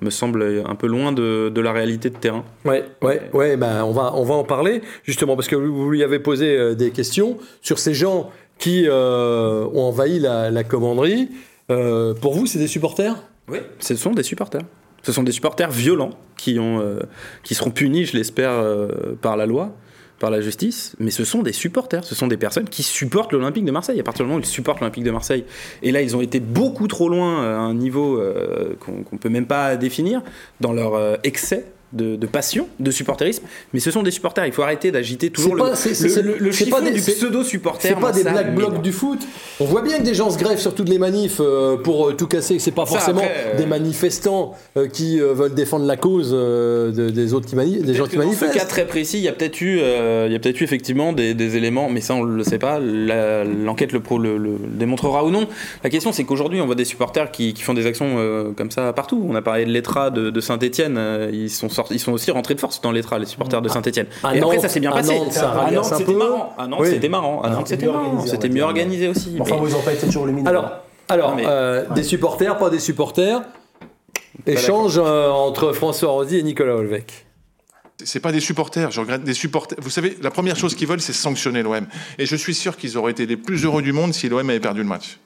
[0.00, 2.44] me semble un peu loin de, de, la réalité de terrain.
[2.64, 3.56] Ouais, ouais, ouais.
[3.56, 6.90] Ben on va, on va en parler justement parce que vous lui avez posé des
[6.90, 11.28] questions sur ces gens qui euh, ont envahi la, la commanderie.
[11.70, 13.16] Euh, pour vous, c'est des supporters?
[13.48, 14.62] Oui, ce sont des supporters.
[15.02, 17.00] Ce sont des supporters violents qui, ont, euh,
[17.42, 19.74] qui seront punis, je l'espère, euh, par la loi,
[20.18, 20.96] par la justice.
[20.98, 22.04] Mais ce sont des supporters.
[22.04, 24.00] Ce sont des personnes qui supportent l'Olympique de Marseille.
[24.00, 25.44] À partir du moment où ils supportent l'Olympique de Marseille.
[25.82, 28.20] Et là, ils ont été beaucoup trop loin à un niveau
[28.80, 30.22] qu'on ne peut même pas définir
[30.60, 34.46] dans leur excès de, de, passion, de supporterisme, mais ce sont des supporters.
[34.46, 37.88] Il faut arrêter d'agiter toujours pas, le, le, le, le pas des, du pseudo-supporter.
[37.88, 39.20] C'est pas des black blocs du foot.
[39.60, 42.12] On voit bien que des gens se grèvent sur toutes les manifs euh, pour euh,
[42.14, 42.58] tout casser.
[42.58, 43.56] C'est pas forcément Ça, après, euh...
[43.56, 48.06] des manifestants euh, qui veulent défendre la cause de, des autres qui manifestent, des gens
[48.06, 48.52] qui manifestent.
[48.52, 50.64] Dans ce cas très précis, il y a peut-être eu, il y a peut-être eu
[50.64, 52.80] effectivement des, des, éléments, mais ça on le sait pas.
[52.80, 55.46] L'enquête le, pro, le, démontrera ou non.
[55.82, 58.92] La question c'est qu'aujourd'hui on voit des supporters qui, qui font des actions comme ça
[58.92, 59.24] partout.
[59.28, 60.98] On a parlé de l'Etra de, de Saint-Etienne.
[61.32, 64.06] ils sont sortis ils sont aussi rentrés de force dans l'Etra, les supporters de Saint-Etienne.
[64.32, 65.18] Et après, ça s'est bien passé.
[65.18, 66.54] Nantes, ça à Nantes, c'était marrant.
[66.58, 66.88] À Nantes, oui.
[66.90, 67.42] c'était marrant.
[67.42, 68.26] À Nantes, c'était marrant.
[68.26, 69.36] C'était mieux organisé aussi.
[69.40, 69.68] Enfin, mais...
[69.68, 70.48] ils n'ont pas été toujours lumineux.
[70.48, 70.70] Alors,
[71.08, 71.44] alors mais...
[71.46, 73.42] euh, des supporters, pas des supporters.
[74.46, 77.26] Échange euh, entre François Rosy et Nicolas Olvec.
[78.02, 79.78] C'est pas des supporters, je regrette des supporters.
[79.80, 81.86] Vous savez, la première chose qu'ils veulent, c'est sanctionner l'OM.
[82.18, 84.58] Et je suis sûr qu'ils auraient été les plus heureux du monde si l'OM avait
[84.60, 85.20] perdu le match.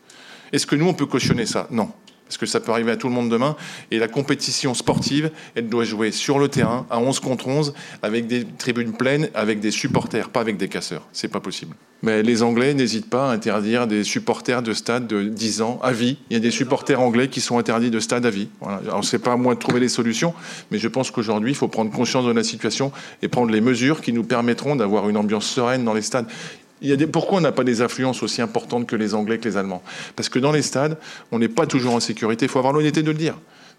[0.52, 1.66] Est-ce que nous, on peut cautionner ça?
[1.70, 1.88] Non
[2.28, 3.56] parce que ça peut arriver à tout le monde demain.
[3.90, 8.26] Et la compétition sportive, elle doit jouer sur le terrain, à 11 contre 11, avec
[8.26, 11.06] des tribunes pleines, avec des supporters, pas avec des casseurs.
[11.12, 11.74] C'est pas possible.
[12.02, 15.90] Mais les Anglais n'hésitent pas à interdire des supporters de stade de 10 ans à
[15.90, 16.18] vie.
[16.30, 18.48] Il y a des supporters anglais qui sont interdits de stade à vie.
[18.60, 18.80] Voilà.
[18.84, 20.32] Alors, c'est pas à moi de trouver les solutions,
[20.70, 24.00] mais je pense qu'aujourd'hui, il faut prendre conscience de la situation et prendre les mesures
[24.00, 26.26] qui nous permettront d'avoir une ambiance sereine dans les stades.
[26.82, 27.06] Il y a des...
[27.06, 29.82] Pourquoi on n'a pas des influences aussi importantes que les Anglais, que les Allemands?
[30.16, 30.96] Parce que dans les stades,
[31.32, 32.46] on n'est pas toujours en sécurité.
[32.46, 33.34] Il faut avoir l'honnêteté de le dire.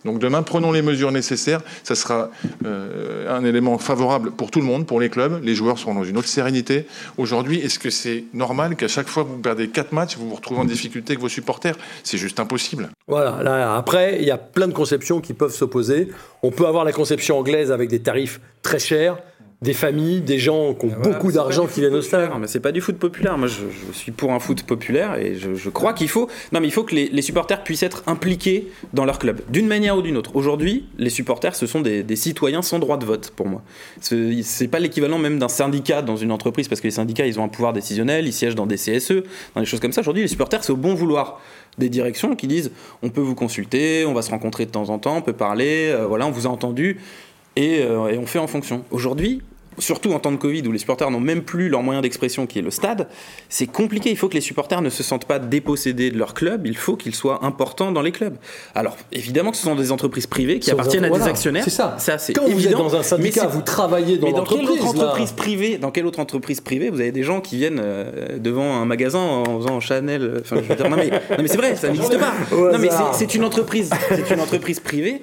[0.05, 1.61] Donc demain, prenons les mesures nécessaires.
[1.83, 2.29] Ça sera
[2.65, 5.43] euh, un élément favorable pour tout le monde, pour les clubs.
[5.43, 6.85] Les joueurs seront dans une autre sérénité.
[7.17, 10.35] Aujourd'hui, est-ce que c'est normal qu'à chaque fois que vous perdez quatre matchs, vous vous
[10.35, 11.75] retrouvez en difficulté avec vos supporters?
[12.03, 12.89] C'est juste impossible.
[13.07, 13.43] Voilà.
[13.43, 16.07] Là, après, il y a plein de conceptions qui peuvent s'opposer.
[16.43, 19.17] On peut avoir la conception anglaise avec des tarifs très chers
[19.61, 22.29] des familles, des gens qui ont voilà, beaucoup d'argent qui viennent au stade.
[22.39, 23.37] Mais c'est pas du foot populaire.
[23.37, 26.29] Moi, je, je, suis pour un foot populaire et je, je crois qu'il faut.
[26.53, 29.67] Non, mais il faut que les, les, supporters puissent être impliqués dans leur club, d'une
[29.67, 30.35] manière ou d'une autre.
[30.35, 33.61] Aujourd'hui, les supporters, ce sont des, des, citoyens sans droit de vote, pour moi.
[33.99, 37.43] C'est pas l'équivalent même d'un syndicat dans une entreprise, parce que les syndicats, ils ont
[37.43, 39.23] un pouvoir décisionnel, ils siègent dans des CSE,
[39.55, 40.01] dans des choses comme ça.
[40.01, 41.41] Aujourd'hui, les supporters, c'est au bon vouloir
[41.77, 42.71] des directions qui disent
[43.03, 45.89] on peut vous consulter, on va se rencontrer de temps en temps, on peut parler,
[45.91, 46.97] euh, voilà, on vous a entendu
[47.55, 48.83] et, euh, et on fait en fonction.
[48.91, 49.41] Aujourd'hui,
[49.79, 52.59] surtout en temps de Covid où les supporters n'ont même plus leur moyen d'expression qui
[52.59, 53.07] est le stade,
[53.49, 54.09] c'est compliqué.
[54.09, 56.95] Il faut que les supporters ne se sentent pas dépossédés de leur club, il faut
[56.95, 58.35] qu'ils soient importants dans les clubs.
[58.75, 61.63] Alors, évidemment que ce sont des entreprises privées qui appartiennent à voilà, des actionnaires.
[61.63, 61.95] C'est ça.
[61.97, 64.67] ça Quand évident, vous êtes dans un syndicat, vous travaillez dans l'entreprise.
[64.67, 67.57] Dans quelle autre entreprise privée Dans quelle autre entreprise privée vous avez des gens qui
[67.57, 71.47] viennent euh, devant un magasin en faisant Chanel Enfin, je veux dire, non mais, mais
[71.47, 72.33] c'est vrai, ça n'existe pas.
[72.51, 75.21] Non mais c'est une entreprise, c'est une entreprise privée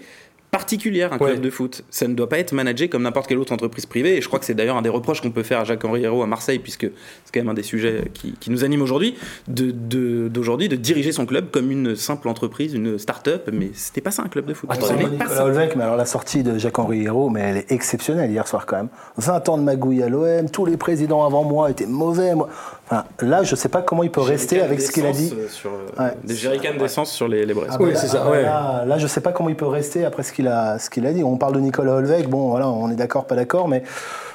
[0.57, 1.37] particulière, un club ouais.
[1.39, 1.85] de foot.
[1.91, 4.17] Ça ne doit pas être managé comme n'importe quelle autre entreprise privée.
[4.17, 6.23] Et je crois que c'est d'ailleurs un des reproches qu'on peut faire à Jacques-Henri Hérault
[6.23, 6.87] à Marseille, puisque
[7.25, 9.17] c'est quand même un des sujets qui, qui nous anime aujourd'hui,
[9.49, 13.51] d'aujourd'hui, de, de, de, diriger son club comme une simple entreprise, une start-up.
[13.53, 14.71] Mais c'était pas ça un club de foot.
[14.73, 18.49] Attends, Nicolas Olvec, mais alors la sortie de Jacques-Henri Hérault, mais elle est exceptionnelle hier
[18.49, 18.89] soir quand même.
[19.19, 22.35] 20 ans de magouille à l'OM, tous les présidents avant moi étaient mauvais.
[22.35, 22.49] Moi.
[22.89, 25.35] Enfin, là, je sais pas comment il peut rester avec ce qu'il a dit.
[25.51, 26.11] Sur, Ouais.
[26.23, 27.71] Des jerrycans d'essence sur les, les braises.
[27.73, 28.43] Ah Oui, là- c'est ça, ah ouais.
[28.43, 31.05] Là, là, je sais pas comment il peut rester après ce qu'il a, ce qu'il
[31.07, 31.25] a dit.
[31.25, 33.83] On parle de Nicolas Holweg, bon, voilà, on est d'accord, pas d'accord, mais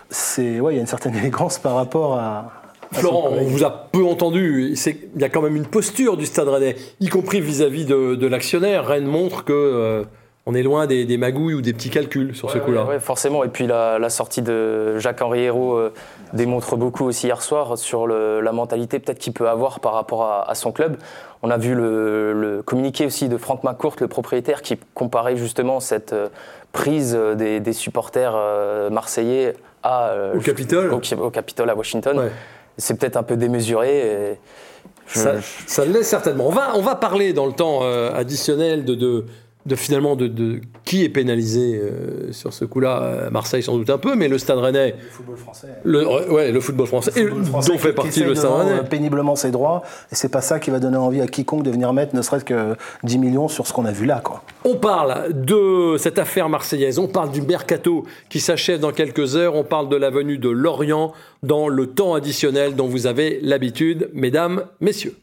[0.09, 2.51] c'est, ouais, il y a une certaine élégance par rapport à.
[2.93, 4.75] Florent, on vous a peu entendu.
[5.15, 8.27] Il y a quand même une posture du Stade Rennais, y compris vis-à-vis de, de
[8.27, 8.85] l'actionnaire.
[8.85, 10.03] Rennes montre que euh,
[10.45, 12.83] on est loin des, des magouilles ou des petits calculs sur ce coup-là.
[12.83, 13.45] ouais, ouais, forcément.
[13.45, 15.93] Et puis la, la sortie de Jacques-Henri Hérault euh,
[16.33, 20.23] démontre beaucoup aussi hier soir sur le- la mentalité peut-être qu'il peut avoir par rapport
[20.23, 20.97] à, à son club.
[21.43, 25.79] On a vu le, le communiqué aussi de Franck McCourt, le propriétaire, qui comparait justement
[25.79, 26.29] cette euh,
[26.71, 30.93] prise des, des supporters euh, marseillais à, euh, Au Capitole.
[30.93, 32.17] au, au Capitole à Washington.
[32.19, 32.31] Ouais.
[32.77, 34.31] C'est peut-être un peu démesuré.
[34.31, 34.39] et
[35.07, 35.33] Ça,
[35.67, 36.47] ça l'est certainement.
[36.47, 37.81] On va, on va parler dans le temps
[38.15, 39.25] additionnel de, de,
[39.65, 43.29] de finalement de, de qui est pénalisé euh, sur ce coup-là.
[43.31, 45.67] Marseille sans doute un peu, mais le Stade Rennais, Le football français.
[45.83, 48.83] le, ouais, le football français, et football français dont fait partie le de Stade Rennais.
[48.89, 51.93] péniblement ses droits, et c'est pas ça qui va donner envie à quiconque de venir
[51.93, 54.43] mettre ne serait-ce que 10 millions sur ce qu'on a vu là, quoi.
[54.65, 59.55] On parle de cette affaire marseillaise, on parle du mercato qui s'achève dans quelques heures,
[59.55, 64.09] on parle de la venue de Lorient dans le temps additionnel dont vous avez l'habitude,
[64.13, 65.15] mesdames, messieurs.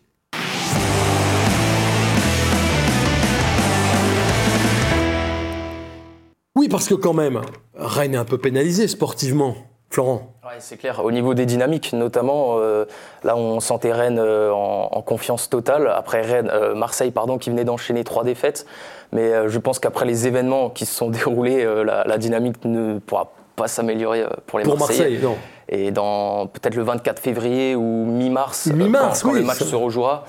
[6.59, 7.41] Oui, parce que quand même,
[7.77, 9.55] Rennes est un peu pénalisé sportivement,
[9.91, 10.35] Florent.
[10.45, 11.05] Ouais, c'est clair.
[11.05, 12.85] Au niveau des dynamiques, notamment, euh,
[13.23, 15.87] là, on sentait Rennes euh, en, en confiance totale.
[15.95, 18.67] Après Rennes, euh, Marseille, pardon, qui venait d'enchaîner trois défaites.
[19.13, 23.31] Mais je pense qu'après les événements qui se sont déroulés, la, la dynamique ne pourra
[23.55, 25.01] pas s'améliorer pour les Pour Marseillais.
[25.11, 25.37] Marseille, non.
[25.69, 28.77] Et dans peut-être le 24 février ou mi-mars, quand,
[29.33, 30.25] le match ça- se rejouera.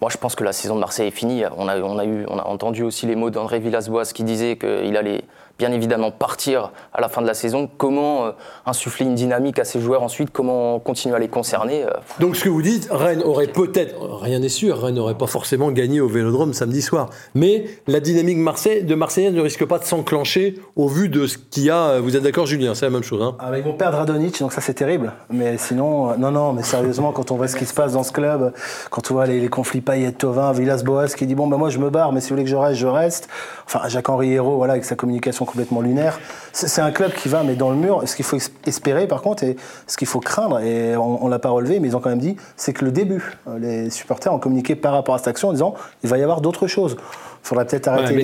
[0.00, 1.42] Moi, je pense que la saison de Marseille est finie.
[1.58, 4.56] On a, on a, eu, on a entendu aussi les mots d'André Villas-Boas qui disait
[4.56, 5.24] qu'il allait
[5.60, 7.68] bien évidemment partir à la fin de la saison.
[7.76, 8.30] Comment euh,
[8.64, 10.30] insuffler une dynamique à ces joueurs ensuite?
[10.32, 14.38] Comment continuer à les concerner euh, Donc ce que vous dites, Rennes aurait peut-être, rien
[14.38, 17.10] n'est sûr, Rennes n'aurait pas forcément gagné au Vélodrome samedi soir.
[17.34, 21.36] Mais la dynamique Marseille, de Marseillais ne risque pas de s'enclencher au vu de ce
[21.36, 22.00] qu'il y a.
[22.00, 23.22] Vous êtes d'accord Julien, c'est la même chose.
[23.22, 23.36] Hein?
[23.38, 25.12] Ah, ils vont perdre Radonic, donc ça c'est terrible.
[25.28, 28.02] Mais sinon, euh, non, non, mais sérieusement, quand on voit ce qui se passe dans
[28.02, 28.54] ce club,
[28.88, 31.90] quand on voit les, les conflits Payet-Tovin, Villas-Boas qui dit bon, ben moi je me
[31.90, 33.28] barre, mais si vous voulez que je reste, je reste.
[33.66, 36.18] Enfin, Jacques-Henri Hérault, voilà, avec sa communication complètement lunaire.
[36.52, 38.02] C'est un club qui va, mais dans le mur.
[38.06, 41.28] Ce qu'il faut es- espérer, par contre, et ce qu'il faut craindre, et on, on
[41.28, 43.90] l'a pas relevé, mais ils ont quand même dit, c'est que le début, euh, les
[43.90, 46.66] supporters ont communiqué par rapport à cette action en disant il va y avoir d'autres
[46.66, 46.96] choses.
[47.42, 48.14] Il faudrait peut-être arrêter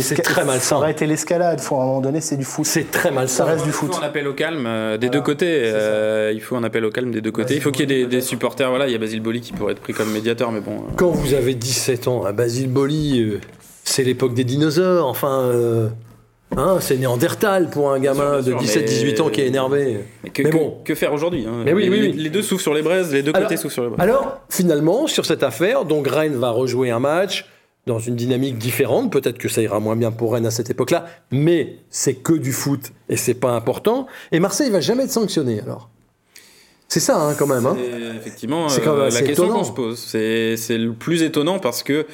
[0.72, 1.60] arrêter l'escalade.
[1.60, 2.66] Faut à un moment donné, c'est du foot.
[2.66, 3.44] C'est très Ça malsain.
[3.44, 3.98] reste du Il faut foot.
[4.02, 5.62] un appel au calme euh, des deux côtés.
[5.64, 7.54] Euh, il faut un appel au calme des deux côtés.
[7.54, 8.68] Il faut qu'il y ait des, des supporters.
[8.68, 10.72] Voilà, il y a Basile Boli qui pourrait être pris comme médiateur, mais bon.
[10.72, 13.40] euh, Quand vous avez 17 ans, à Basile Boli, euh,
[13.84, 15.06] c'est l'époque des dinosaures.
[15.08, 15.88] Enfin, euh,
[16.56, 20.00] hein, c'est Néandertal pour un gamin bien de sûr, 17-18 ans qui est énervé.
[20.24, 20.78] mais que, Mais bon.
[20.84, 22.12] que faire aujourd'hui hein Mais oui, les, oui, oui.
[22.12, 24.00] les deux souffrent sur les braises, les deux Alors- côtés souffrent sur les braises.
[24.00, 27.46] Alors, finalement, sur cette affaire, donc Rennes va rejouer un match
[27.86, 29.12] dans une dynamique différente.
[29.12, 32.52] Peut-être que ça ira moins bien pour Rennes à cette époque-là, mais c'est que du
[32.52, 34.06] foot et c'est pas important.
[34.32, 35.88] Et Marseille va jamais être sanctionné alors.
[36.88, 37.66] C'est ça, hein, quand même.
[37.66, 37.76] Hein.
[37.76, 39.98] C'est effectivement C'est euh, quand même la question qu'on se pose.
[39.98, 42.06] C'est le plus étonnant parce que,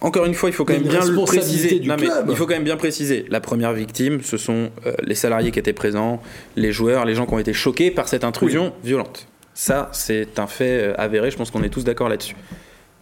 [0.00, 1.80] encore une fois, il faut quand même bien le préciser.
[1.80, 3.26] Non, mais il faut quand même bien préciser.
[3.30, 6.22] La première victime, ce sont euh, les salariés qui étaient présents,
[6.56, 9.26] les joueurs, les gens qui ont été choqués par cette intrusion violente.
[9.54, 11.32] Ça, c'est un fait euh, avéré.
[11.32, 12.36] Je pense qu'on est tous d'accord là-dessus.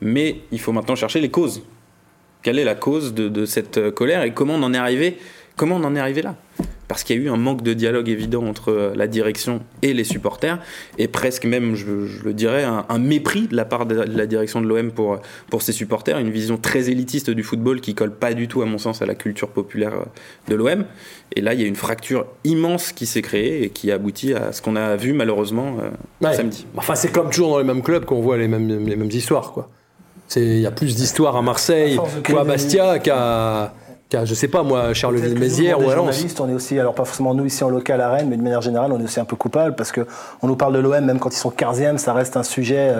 [0.00, 1.62] Mais il faut maintenant chercher les causes.
[2.42, 5.18] Quelle est la cause de, de cette euh, colère et comment on en est arrivé
[5.56, 6.34] Comment on en est arrivé là?
[6.88, 9.92] Parce qu'il y a eu un manque de dialogue évident entre euh, la direction et
[9.92, 10.60] les supporters,
[10.98, 14.26] et presque même, je, je le dirais, un, un mépris de la part de la
[14.26, 15.18] direction de l'OM pour,
[15.50, 18.66] pour ses supporters, une vision très élitiste du football qui colle pas du tout, à
[18.66, 20.04] mon sens, à la culture populaire euh,
[20.48, 20.84] de l'OM.
[21.34, 24.52] Et là, il y a une fracture immense qui s'est créée et qui aboutit à
[24.52, 25.90] ce qu'on a vu malheureusement euh,
[26.24, 26.34] Ouais.
[26.36, 26.66] samedi.
[26.76, 29.50] Enfin, c'est comme toujours dans les mêmes clubs qu'on voit les mêmes, les mêmes histoires,
[29.52, 29.68] quoi.
[30.28, 31.98] C'est- Il y a plus d'histoires à Marseille
[32.32, 33.74] ou à Bastia qu'à,
[34.08, 35.94] qu'à, je sais pas moi, Charleville-Mézières ou à Lens.
[35.94, 38.42] journalistes, on est aussi, alors pas forcément nous ici en local à Rennes, mais de
[38.42, 40.06] manière générale, on est aussi un peu coupable parce que
[40.42, 42.92] on nous parle de l'OM, même quand ils sont 15e, ça reste un sujet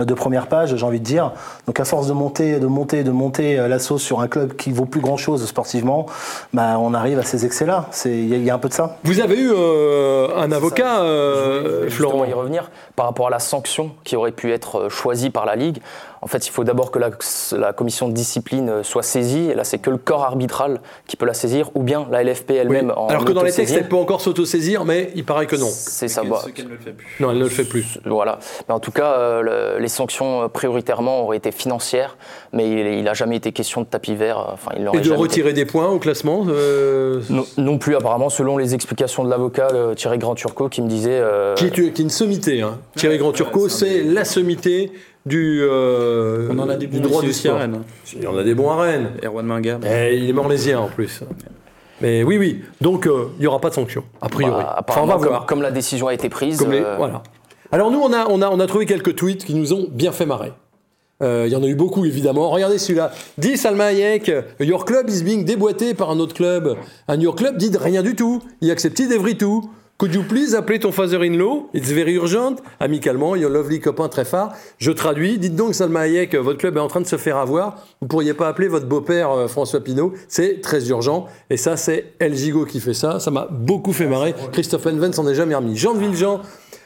[0.00, 1.32] euh, de première page, j'ai envie de dire.
[1.66, 4.54] Donc à force de monter, de monter, de monter euh, la sauce sur un club
[4.56, 6.06] qui vaut plus grand chose sportivement,
[6.52, 7.86] bah, on arrive à ces excès-là.
[7.90, 8.96] C'est- Il y, a- il y a un peu de ça.
[9.04, 13.38] Vous avez eu euh, un avocat, Je euh, Florent y revenir par rapport à la
[13.38, 15.78] sanction qui aurait pu être choisie par la Ligue.
[16.22, 17.10] En fait, il faut d'abord que la,
[17.56, 19.50] la commission de discipline euh, soit saisie.
[19.50, 22.50] Et là, c'est que le corps arbitral qui peut la saisir, ou bien la LFP
[22.52, 22.92] elle-même.
[22.96, 25.68] en Alors que dans les textes, elle peut encore s'autosaisir, mais il paraît que non.
[25.70, 26.22] C'est ça.
[26.24, 27.06] bah, ne le fait plus.
[27.20, 27.98] Non, elle ne le fait plus.
[28.04, 28.38] Voilà.
[28.68, 29.42] Mais en tout cas, euh,
[29.76, 32.16] le- les sanctions euh, prioritairement auraient été financières,
[32.52, 34.38] mais il n'a jamais été question de tapis vert.
[34.52, 37.94] Enfin, il Et n'aurait de été- retirer des points au classement euh, Non, non plus,
[37.96, 41.10] apparemment, selon les explications de l'avocat euh, Thierry Grand-Turcot, qui me disait.
[41.12, 42.62] euh, qui, est, qui est une sommité.
[42.62, 42.78] Hein.
[42.96, 44.92] Thierry Grand Turcot, c'est la sommité
[45.28, 47.60] du, euh, On en a des du bons droit du aussi à sport.
[47.60, 47.82] Rennes.
[48.16, 49.10] Il y en a des bons à Rennes.
[49.24, 49.78] Erwan Minga.
[49.86, 51.22] Et il est morlésien en plus.
[52.00, 52.62] Mais oui, oui.
[52.80, 54.62] Donc, euh, il n'y aura pas de sanction, a priori.
[54.62, 55.46] bah, Enfin, on va comme, voir.
[55.46, 56.58] comme la décision a été prise.
[56.58, 57.22] Comme les- euh, voilà.
[57.72, 60.12] Alors nous, on a, on, a, on a trouvé quelques tweets qui nous ont bien
[60.12, 60.52] fait marrer.
[61.20, 62.48] Euh, Il y en a eu beaucoup, évidemment.
[62.50, 63.10] Regardez celui-là.
[63.36, 66.76] Dit Salma Hayek, Your club is being déboîté par un autre club.
[67.08, 68.40] And your club dit rien du tout.
[68.60, 69.68] Il accepted every tout.
[69.98, 71.70] Could you please appeler ton father-in-law?
[71.74, 72.58] It's very urgent.
[72.78, 74.52] Amicalement, your lovely copain très phare.
[74.78, 75.38] Je traduis.
[75.38, 77.84] Dites donc, Salma Hayek, votre club est en train de se faire avoir.
[78.00, 81.26] Vous pourriez pas appeler votre beau-père euh, François Pinault C'est très urgent.
[81.50, 83.18] Et ça, c'est El Gigo qui fait ça.
[83.18, 84.36] Ça m'a beaucoup fait marrer.
[84.52, 85.76] Christophe Enven s'en est jamais remis.
[85.76, 86.42] Jean de Villejean.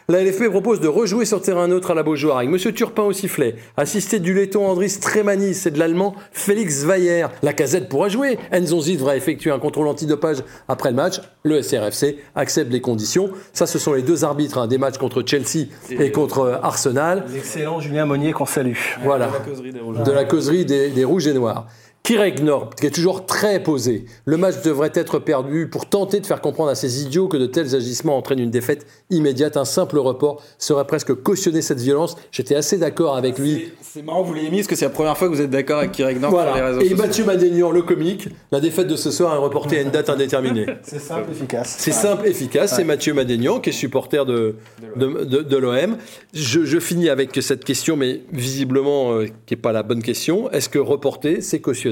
[0.08, 3.12] La LFP propose de rejouer sur terrain neutre à la Beaujoire avec Monsieur Turpin au
[3.12, 7.26] sifflet, assisté du laiton Andris Tremanis et de l'allemand Félix Weyer.
[7.42, 8.36] La casette pourra jouer.
[8.52, 11.20] Nzonzi devra effectuer un contrôle antidopage après le match.
[11.44, 13.30] Le SRFC accepte les conditions.
[13.52, 17.24] Ça, ce sont les deux arbitres hein, des matchs contre Chelsea et contre euh, Arsenal.
[17.32, 18.76] L'excellent Julien Monnier qu'on salue.
[19.04, 19.30] Voilà.
[20.04, 21.68] De la causerie des, des Rouges et Noirs.
[22.04, 24.06] Kirek Nord, qui est toujours très posé.
[24.24, 27.46] Le match devrait être perdu pour tenter de faire comprendre à ces idiots que de
[27.46, 29.56] tels agissements entraînent une défaite immédiate.
[29.56, 32.16] Un simple report serait presque cautionner cette violence.
[32.32, 33.70] J'étais assez d'accord avec lui.
[33.82, 35.50] C'est marrant que vous l'ayez mis parce que c'est la première fois que vous êtes
[35.50, 36.66] d'accord avec Kirek Nord sur les Voilà.
[36.66, 36.94] réseaux Et.
[36.96, 40.66] Mathieu Madénian, le comique, la défaite de ce soir est reportée à une date indéterminée.
[40.82, 41.76] C'est simple, efficace.
[41.78, 42.74] C'est simple, efficace.
[42.74, 44.56] C'est Mathieu Madénian qui est supporter de,
[44.96, 45.96] de, de- de l'OM.
[46.34, 50.50] Je, je finis avec cette question, mais visiblement euh, qui n'est pas la bonne question.
[50.50, 51.91] Est-ce que reporter, c'est cautionner?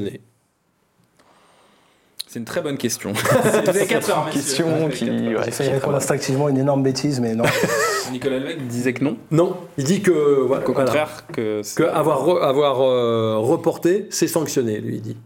[2.26, 3.12] C'est une très bonne question.
[3.72, 5.06] C'est 4 heures, question qui.
[5.06, 7.44] failli qui- répondre instinctivement une énorme bêtise, mais non.
[8.12, 9.16] Nicolas Levesque disait que non.
[9.32, 10.12] Non, il dit que
[10.46, 15.16] voilà, Qu'au contraire, que, avoir re- avoir euh, reporté, c'est sanctionné, lui il dit.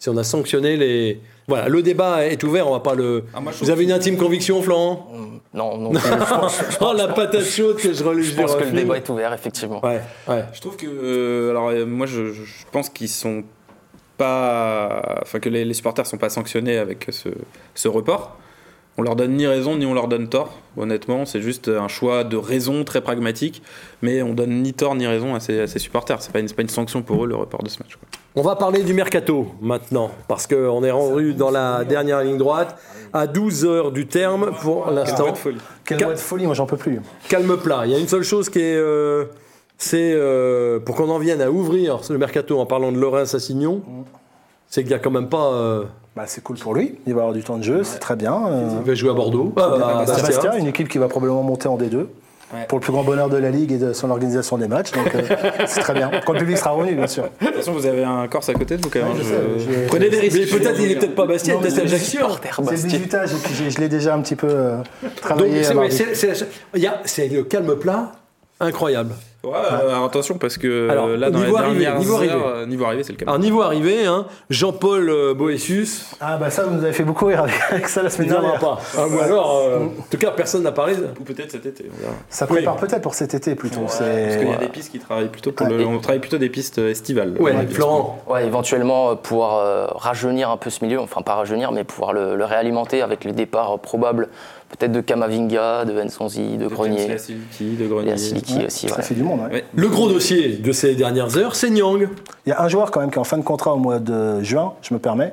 [0.00, 3.24] Si on a sanctionné les voilà, le débat est ouvert, on va pas le.
[3.34, 5.08] Ah, moi, Vous avez une intime conviction, Florent?
[5.54, 5.90] Non, non.
[5.92, 6.00] plus.
[6.02, 8.24] je pense, Oh la patate chaude que je relève.
[8.24, 9.80] je pense que le débat est ouvert, effectivement.
[9.84, 10.44] Ouais, ouais.
[10.52, 13.44] Je trouve que, euh, alors euh, moi je, je pense qu'ils sont
[14.18, 17.28] pas, enfin que les, les supporters sont pas sanctionnés avec ce,
[17.74, 18.36] ce report.
[19.00, 20.58] On leur donne ni raison ni on leur donne tort.
[20.76, 23.62] Honnêtement, c'est juste un choix de raison très pragmatique,
[24.02, 26.20] mais on donne ni tort ni raison à ces, à ces supporters.
[26.20, 27.94] C'est pas une, pas une sanction pour eux le report de ce match.
[27.94, 28.08] quoi.
[28.34, 32.76] On va parler du mercato maintenant, parce qu'on est rendu dans la dernière ligne droite,
[33.12, 35.32] à 12 heures du terme pour l'instant.
[35.84, 37.00] Quelle voix de folie, moi j'en peux plus.
[37.28, 37.82] Calme plat.
[37.84, 38.76] Il y a une seule chose qui est.
[38.76, 39.26] euh,
[39.78, 43.80] c'est euh, pour qu'on en vienne à ouvrir le mercato en parlant de Laurent Sassignon,
[44.68, 45.52] c'est qu'il n'y a quand même pas.
[45.52, 45.84] euh,
[46.16, 48.34] Bah, c'est cool pour lui, il va avoir du temps de jeu, c'est très bien.
[48.48, 49.52] euh, il va jouer à Bordeaux.
[49.56, 50.16] Ah, à Bastia.
[50.26, 52.06] Sébastien, une équipe qui va probablement monter en D2.
[52.50, 52.64] Ouais.
[52.66, 54.90] Pour le plus grand bonheur de la Ligue et de son organisation des matchs.
[54.92, 55.20] Donc euh,
[55.66, 56.10] c'est très bien.
[56.24, 57.24] Quand le public sera revenu, bien sûr.
[57.42, 59.16] De toute façon, vous avez un Corse à côté de vous quand même.
[59.18, 60.58] je Je- sais, j'ai- Prenez des Mais risques.
[60.58, 62.20] peut-être il est peut-être pas Bastia, Non, mais peut-être c'est- Ajaccio.
[62.20, 65.62] Supporter C'est le j'ai- je l'ai déjà un petit peu euh, Donc travaillé.
[65.62, 65.96] c'est à ouais, mardi.
[65.96, 68.12] c'est- c'est la- il y a- c'est le calme plat
[68.60, 69.12] incroyable.
[69.48, 72.18] Ouais, euh, attention parce que Alors, euh, là dans niveau les arrivé, dernières niveau heures,
[72.18, 72.34] arrivé.
[72.34, 73.24] euh, niveau arrivé, c'est le cas.
[73.26, 77.26] Alors niveau arrivé, hein, Jean-Paul euh, Boessius, Ah bah ça, vous nous avez fait beaucoup
[77.26, 78.58] rire avec- ça la semaine dernière.
[78.58, 78.78] pas.
[78.96, 80.94] Ah, ou alors, euh, en tout cas, personne n'a parlé.
[81.20, 81.86] Ou peut-être cet été.
[81.92, 82.12] on verra.
[82.28, 83.80] Ça prépare peut-être pour cet été plutôt.
[83.80, 85.84] Parce c'est- qu'il y a des pistes qui travaillent plutôt pour le.
[85.86, 87.34] On travaille plutôt des pistes estivales.
[87.38, 88.22] Ouais, Ouais, Florent.
[88.28, 92.36] Ouais, éventuellement pouvoir euh, rajeunir un peu ce milieu, enfin pas rajeunir, mais pouvoir le,
[92.36, 94.28] le réalimenter avec les départs euh, probables,
[94.68, 98.14] peut-être de Kamavinga, de Nsonzi, de Grenier, Silky, de Grenier.
[98.14, 98.88] Aussi.
[98.88, 99.40] Ça fait du monde.
[99.40, 99.52] ouais.
[99.52, 99.64] Ouais.
[99.74, 102.08] Le gros dossier de ces dernières heures, c'est Nyang.
[102.46, 103.98] Il y a un joueur quand même qui est en fin de contrat au mois
[103.98, 105.32] de juin, je me permets.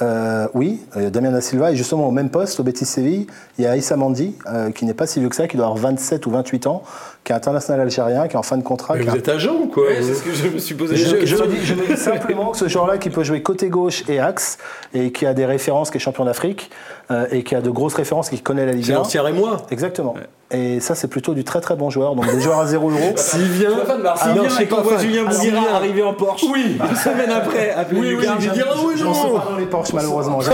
[0.00, 3.26] Euh, oui, euh, Damien Da Silva, et justement au même poste, au Betis Séville,
[3.58, 5.66] il y a Issa Mandi, euh, qui n'est pas si vieux que ça, qui doit
[5.66, 6.84] avoir 27 ou 28 ans,
[7.28, 8.94] qui est international algérien, qui est en fin de contrat.
[8.94, 10.74] Mais qui vous a- êtes agent ou quoi Ouais, c'est ce que je me suis
[10.74, 10.96] posé.
[10.96, 14.02] Je, me dis, je me dis simplement que ce joueur-là qui peut jouer côté gauche
[14.08, 14.56] et axe,
[14.94, 16.70] et qui a des références, qui est champion d'Afrique,
[17.10, 18.96] euh, et qui a de grosses références, qui connaît la Ligue C'est 1.
[18.96, 19.58] l'ancien Rémois.
[19.70, 20.14] Exactement.
[20.50, 22.14] Et ça, c'est plutôt du très très bon joueur.
[22.14, 23.12] Donc des joueurs à 0 euros.
[23.16, 24.84] S'il vient, Ah non, je suis pas fan.
[24.96, 24.98] Ah,
[25.32, 26.44] s'il vient- arriver en Porsche.
[26.50, 26.78] Oui.
[26.90, 28.32] Une semaine après, appelé Oui, oui, Lucas.
[28.40, 29.38] oui, J'en sais non.
[29.38, 30.38] pas dans les Porsche, malheureusement.
[30.38, 30.44] Mais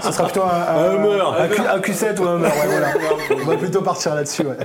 [0.00, 1.24] Ce sera plutôt un, un, Un Hummer.
[1.40, 2.46] un Q- un Q7 ou un Hummer.
[2.46, 3.42] ouais, voilà.
[3.42, 4.42] On va plutôt partir là-dessus.
[4.46, 4.56] ouais.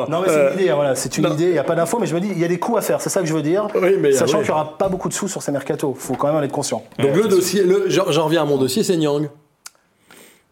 [0.00, 0.10] D'accord.
[0.10, 0.70] Non, mais c'est Euh, une idée.
[0.70, 1.32] hein, Voilà, c'est une non.
[1.34, 1.44] idée.
[1.44, 2.80] Il n'y a pas d'infos, mais je me dis, il y a des coups à
[2.80, 3.00] faire.
[3.00, 3.68] C'est ça que je veux dire.
[3.74, 4.44] Oui, mais, Sachant oui.
[4.44, 5.92] qu'il n'y aura pas beaucoup de sous sur ces mercatos.
[5.96, 6.82] Il faut quand même en être conscient.
[6.98, 9.28] Donc le dossier, j'en reviens à mon dossier, c'est Nyang.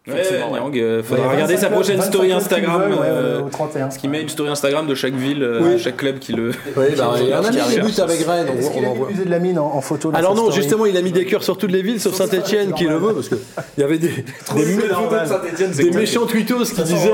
[0.07, 0.79] Effectivement, ouais.
[0.81, 2.81] Euh, faudra regarder 25 sa prochaine clubs, story 25 clubs qui Instagram.
[2.91, 3.81] veulent, ouais, euh, au 31.
[3.85, 5.79] Parce qu'il met une story Instagram de chaque ville, euh, Oui.
[5.79, 6.51] chaque club qui le.
[6.77, 7.85] Oui, bah, il y en a qui mis des arrive.
[7.85, 8.47] buts avec Rennes.
[8.59, 9.07] Est-ce qu'il a mis voit.
[9.07, 11.01] le musée de la mine en, en photo dans Alors non, story justement, il a
[11.01, 13.37] mis des cœurs sur toutes les villes, sauf Saint-Etienne Saint-Étienne, qui le veut, parce qu'il
[13.79, 14.09] y avait des,
[14.55, 17.11] des, des méchants tweetos qui disaient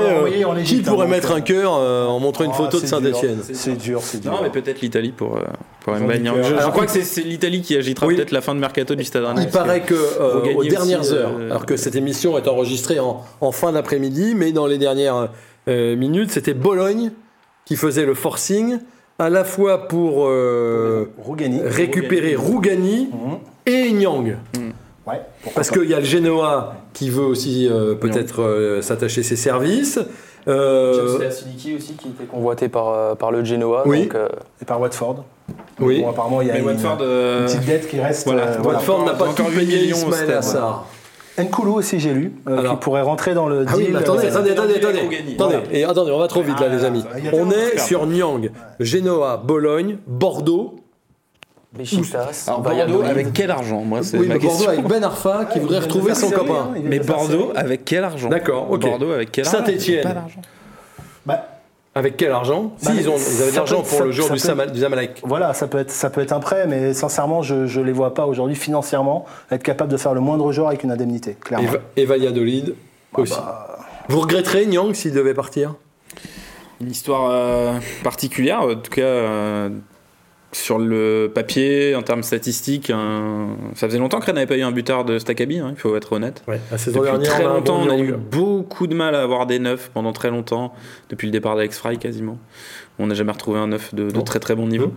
[0.64, 2.86] qui pourrait hein, mettre un cœur en montrant une Ah, photo de.
[2.86, 3.38] Saint-Etienne.
[3.52, 4.32] C'est dur, c'est dur.
[4.32, 5.38] Non, mais peut-être l'Italie pour,
[5.86, 8.16] que- Je, crois que c'est- l'Italie qui agitera Oui.
[8.16, 9.24] peut-être la fin de mercato du Stade.
[9.38, 12.81] Il paraît que euh, aux dernières aussi, heures, euh, alors que cette émission est enregistrée
[13.00, 15.28] en, en fin d'après-midi, mais dans les dernières
[15.68, 17.12] euh, minutes, c'était Bologne
[17.64, 18.78] qui faisait le forcing,
[19.18, 21.60] à la fois pour euh, Rougani.
[21.64, 23.38] récupérer Rougani Mhm.
[23.66, 24.36] et Nyang.
[25.06, 25.20] Ouais.
[25.42, 29.36] pourquoi Parce qu'il y a le Genoa qui veut aussi euh, peut-être euh, s'attacher ses
[29.36, 29.98] services.
[30.48, 33.82] Euh, James aussi qui était convoité par, par le Genoa.
[33.86, 34.02] Oui.
[34.04, 34.28] Donc, euh,
[34.60, 35.24] Et par Watford.
[35.80, 36.00] oui.
[36.02, 36.98] Bon, apparemment, il y a une, Watford.
[37.00, 38.26] une petite dette qui reste.
[38.26, 40.32] voilà, euh, Watford n'a pas Encore tout payé Ismaël.
[40.32, 40.86] Assar.
[41.38, 42.72] Nkoulou aussi, j'ai lu, euh, Alors.
[42.74, 43.92] qui pourrait rentrer dans le Ah oui, deal.
[43.94, 46.84] mais attendez, euh, attendez, attendez, attendez, et attendez, on va trop vite là, Ah, les
[46.84, 47.02] amis.
[47.10, 50.76] a On est sur Nyang, Genoa, Bologne, Bordeaux.
[52.46, 52.96] Alors Valladolid.
[52.96, 54.70] Bordeaux avec quel argent Moi, c'est Oui, ma mais Bordeaux question.
[54.72, 56.68] avec Ben Arfa qui il voudrait retrouver son copain.
[56.76, 58.28] hein, Mais Bordeaux avec quel argent?
[58.28, 58.82] D'accord, ok.
[58.82, 59.58] Bordeaux avec quel argent?
[59.58, 60.02] Saint-Étienne.
[60.02, 60.42] Pas d'argent.
[61.24, 61.46] Bah,
[61.94, 64.26] Avec quel argent Bah, Si, ils, ont, ils avaient de l'argent pour ça- le jour
[64.26, 65.20] du, peut- Sama- du Zamalek.
[65.24, 68.14] Voilà, ça peut, être, ça peut être un prêt, mais sincèrement, je ne les vois
[68.14, 71.68] pas aujourd'hui financièrement être capable de faire le moindre joueur avec une indemnité, Et, clairement.
[71.96, 72.74] Et Valladolid
[73.14, 73.34] aussi.
[74.08, 75.74] Vous regretterez Nyang s'il devait partir?
[76.80, 79.68] Une histoire euh, particulière, en tout cas euh,
[80.54, 82.90] sur le papier, en termes statistiques.
[82.90, 85.78] un- Ça faisait longtemps que Rennes n'avait pas eu un buteur de Staccabi, hein, il
[85.78, 86.42] faut être honnête.
[86.46, 88.86] Ouais, la saison Depuis dernière, très on a un longtemps, bon on a eu beaucoup
[88.86, 90.74] de mal à avoir des neufs pendant très longtemps,
[91.08, 92.38] depuis le départ d'Alex Fry quasiment.
[92.98, 94.22] On n'a jamais retrouvé un neuf de, de Non.
[94.22, 94.92] très très bon niveau.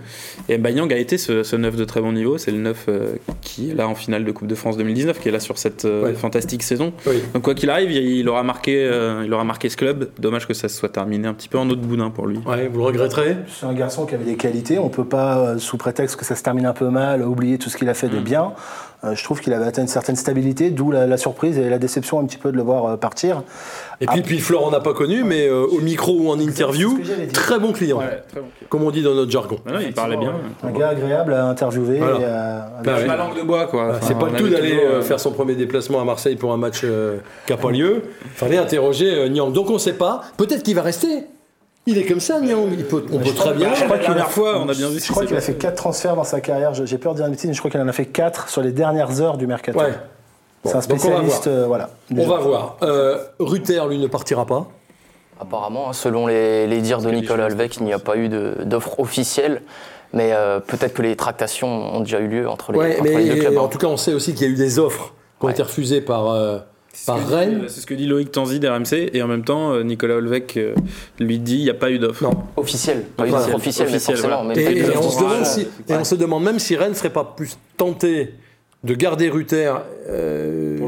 [0.49, 3.13] Et Mbayang a été ce, ce neuf de très bon niveau, c'est le neuf euh,
[3.41, 5.85] qui est là en finale de Coupe de France 2019, qui est là sur cette
[5.85, 6.13] euh, Ouais.
[6.13, 6.91] fantastique saison.
[7.07, 7.23] Oui.
[7.33, 10.09] Donc quoi qu'il arrive, il, il aura marqué, euh, il aura marqué ce club.
[10.19, 12.39] Dommage que ça se soit terminé un petit peu en autre boudin pour lui.
[12.45, 14.77] Ouais, vous le regretterez C'est un garçon qui avait des qualités.
[14.77, 17.69] On peut pas, euh, sous prétexte que ça se termine un peu mal, oublier tout
[17.69, 18.51] ce qu'il a fait de bien.
[19.03, 21.77] Euh, je trouve qu'il avait atteint une certaine stabilité, d'où la, la surprise et la
[21.77, 23.43] déception un petit peu de le voir partir.
[24.01, 27.05] Et puis, puis Florent n'a pas connu, mais euh, au micro ou en interview, c'est
[27.05, 29.57] ce que très bon client, comme on dit dans notre jargon.
[29.81, 30.33] il parlait bien.
[30.63, 31.99] Un gars agréable à interviewer.
[31.99, 32.19] Voilà.
[32.19, 33.83] et à- Bah langue de bois quoi.
[33.85, 36.05] Voilà, Enfin, c'est pas le tout d'aller toujours, euh, euh, faire son premier déplacement à
[36.05, 38.03] Marseille pour un match euh, qui n'a pas lieu.
[38.35, 39.51] Fallait interroger euh, Nyang.
[39.53, 40.21] Donc on ne sait pas.
[40.37, 41.25] Peut-être qu'il va rester.
[41.87, 42.67] Il est comme ça, Nyang.
[42.77, 43.73] Il peut, on peut très bien.
[43.75, 45.75] Je crois la dernière fois, on a bien vu Je crois qu'il a fait 4
[45.75, 46.73] transferts dans sa carrière.
[46.73, 48.61] J'ai peur de dire une bêtise, mais je crois qu'il en a fait 4 sur
[48.61, 49.77] les dernières heures du mercato.
[49.79, 49.91] Ouais.
[50.63, 51.47] Bon, c'est un donc on va spécialiste.
[51.47, 51.55] voir.
[51.59, 51.89] euh, voilà.
[52.17, 52.77] On va voir.
[52.81, 54.65] Euh, Ruther, lui, ne partira pas.
[55.39, 59.61] Apparemment, selon les, les dires de Nicolas Alvec, il n'y a pas eu d'offre officielle.
[60.13, 63.29] Mais euh, peut-être que les tractations ont déjà eu lieu entre les, Ouais, entre les
[63.29, 63.57] deux clubs.
[63.57, 63.69] en hein.
[63.69, 65.51] tout cas, on sait aussi qu'il y a eu des offres qui ont Ouais.
[65.53, 66.59] été refusées par, euh,
[67.05, 67.59] par ce Rennes.
[67.61, 70.55] dit- C'est ce que dit Loïc Tanzi d'RMC et en même temps euh, Nicolas Olvec
[70.55, 70.73] euh,
[71.19, 72.23] lui dit il n'y a pas eu d'offre.
[72.23, 72.29] Non.
[72.29, 73.27] Pas officielle, mais
[73.99, 74.43] forcément.
[74.43, 74.43] voilà.
[74.43, 77.09] mais Et, on se demande si, et on se demande même si Rennes ne serait
[77.09, 78.35] pas plus tenté
[78.85, 79.73] de garder Ruther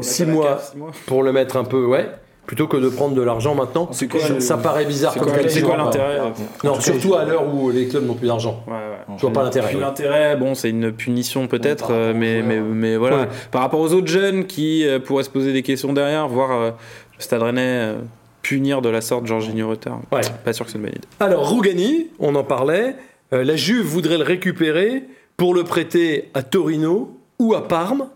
[0.00, 0.62] 6 mois
[1.06, 2.08] pour le mettre un peu, ouais,
[2.48, 3.88] plutôt que de prendre de l'argent maintenant.
[3.92, 6.30] C'est quoi ça, paraît bizarre C'est comme quoi, c'est quoi l'intérêt euh,
[6.64, 8.64] Non, surtout à l'heure où les clubs n'ont plus d'argent.
[8.66, 9.16] Ouais, ouais.
[9.16, 9.74] Je vois pas l'intérêt.
[9.74, 13.16] L'intérêt, bon, c'est une punition peut-être, euh, mais, mais, voilà.
[13.18, 13.28] Ouais.
[13.50, 16.70] Par rapport aux autres jeunes qui euh, pourraient se poser des questions derrière, voir euh,
[17.18, 17.94] le Stade Rennais euh,
[18.40, 19.90] punir de la sorte Jorginho Rutter.
[20.10, 20.22] Ouais.
[20.42, 21.06] Pas sûr que c'est une bonne idée.
[21.20, 22.96] Alors, Rougani, on en parlait,
[23.34, 25.04] euh, la Juve voudrait le récupérer
[25.36, 28.08] pour le prêter à Torino ou à Parme.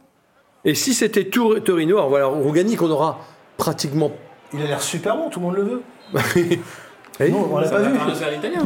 [0.65, 3.19] Et si c'était Torino, alors voilà, Rougani qu'on aura
[3.63, 4.11] pratiquement.
[4.53, 5.83] Il a l'air super bon, tout le monde le veut.
[7.21, 7.91] Nous, on l'a pas vu.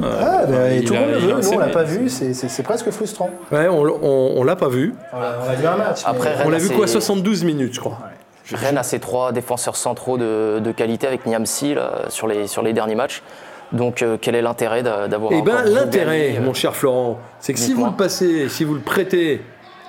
[0.02, 1.32] Ah, ben, tout le monde le veut.
[1.42, 2.08] Nous, on l'a pas vu.
[2.08, 3.28] C'est- presque frustrant.
[3.52, 4.94] Ouais, on, on, on l'a pas vu.
[5.12, 6.02] On a, on a vu un match.
[6.04, 7.98] mais- Après, On l'a a vu quoi 72 minutes, je crois.
[8.52, 12.62] Rennes a ses trois défenseurs centraux de, de qualité avec Niamsi là, sur, les, sur
[12.62, 13.22] les derniers matchs.
[13.72, 17.52] Donc, euh, quel est l'intérêt d'a- d'avoir Eh bien, l'intérêt, euh, mon cher Florent, c'est
[17.52, 19.42] que si vous le passez, si vous le prêtez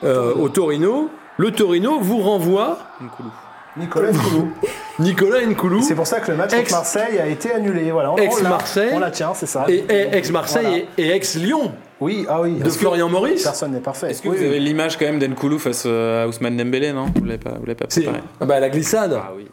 [0.04, 3.30] euh, au Torino, le Torino vous renvoie Nicolas.
[3.78, 4.10] Nicolas
[5.00, 7.92] Nkoulou C'est pour ça que le match Ex- contre Marseille a été annulé.
[7.92, 8.14] Voilà.
[8.18, 8.90] Ex-Marseille.
[8.94, 9.66] On la tient, c'est ça.
[9.68, 10.78] et, et ex-Marseille Voilà.
[10.98, 12.54] et, et ex-Lyon Oui, ah oui.
[12.56, 13.44] de Florian Maurice.
[13.44, 14.12] Personne n'est parfait.
[14.12, 14.50] Est-ce que Oui, vous oui.
[14.50, 17.08] avez l'image quand même d'Enkoulou face euh, à Ousmane Dembélé, non?
[17.16, 19.14] Vous l'avez pas, vous l'avez pas C'est préparé ah bah, la glissade.
[19.16, 19.48] Ah oui.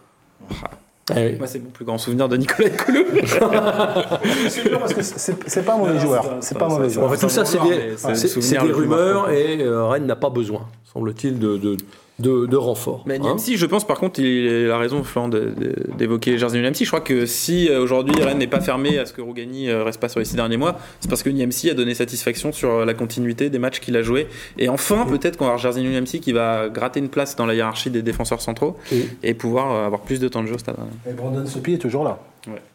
[1.10, 1.36] Ah oui.
[1.36, 3.04] Moi, c'est mon plus grand souvenir de Nicolas Enkoulou.
[4.48, 6.36] C'est dur parce que c'est c'est pas un mauvais joueur.
[6.40, 7.10] C'est pas un mauvais En joueur.
[7.14, 11.76] fait, tout ça, c'est des, rumeurs et euh, Rennes n'a pas besoin, semble-t-il, de,
[12.20, 13.02] de, renfort.
[13.06, 13.20] Mais hein.
[13.22, 15.52] Niamsi, je pense par contre, il a raison, de-
[15.98, 16.84] d'évoquer Jersey Niamsi.
[16.84, 19.82] Je crois que si euh, aujourd'hui Rennes n'est pas fermé à ce que Rougani euh,
[19.82, 22.70] reste pas sur les six derniers mois, c'est parce que Niamsi a donné satisfaction sur
[22.70, 24.28] euh, la continuité des matchs qu'il a joués.
[24.58, 27.54] Et enfin, peut-être qu'on va avoir Jersey Niamsi qui va gratter une place dans la
[27.54, 30.76] hiérarchie des défenseurs centraux Et- et pouvoir avoir plus de temps de jeu au stade.
[31.08, 32.20] Et Brandon Sopi est toujours là,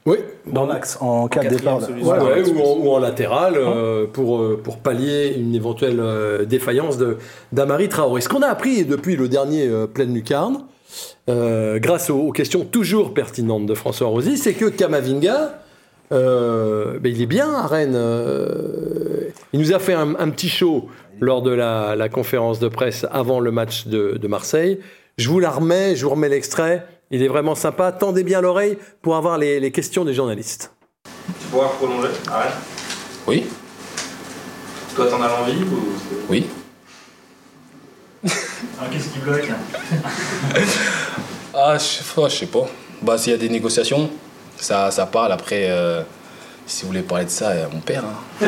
[0.06, 0.18] Oui,
[0.48, 1.80] dans l'axe, en cas de départ.
[2.02, 2.24] Voilà.
[2.24, 6.98] ouais, ou, en, ou en latéral euh, pour, euh, pour pallier une éventuelle euh, défaillance
[6.98, 7.18] de-
[7.52, 8.22] d'Amari Traoré.
[8.22, 10.64] Ce qu'on a appris depuis le dernier euh, pleine lucarne,
[11.30, 15.60] euh, grâce aux, aux questions toujours pertinentes de François Rosy, c'est que Kamavinga,
[16.12, 17.94] euh, ben, il est bien à Rennes.
[17.96, 20.88] euh, il nous a fait un, un petit show
[21.20, 24.80] lors de la, la conférence de presse avant le match de, de Marseille.
[25.18, 26.86] Je vous la remets, je vous remets l'extrait.
[27.12, 27.92] Il est vraiment sympa.
[27.92, 30.72] Tendez bien l'oreille pour avoir les- les questions des journalistes.
[31.06, 32.54] Tu pourras prolonger Arrête.
[33.28, 33.46] Oui,
[34.96, 35.94] Toi, t'en as l'envie ou...
[36.30, 36.48] oui.
[38.92, 39.48] Qu'est-ce qui bloque
[41.54, 42.66] Ah, je, oh, je sais pas.
[43.02, 44.10] Bah, s'il y a des négociations,
[44.58, 45.32] ça, ça parle.
[45.32, 46.02] Après, euh,
[46.66, 48.04] si vous voulez parler de ça, a mon père.
[48.06, 48.48] hein.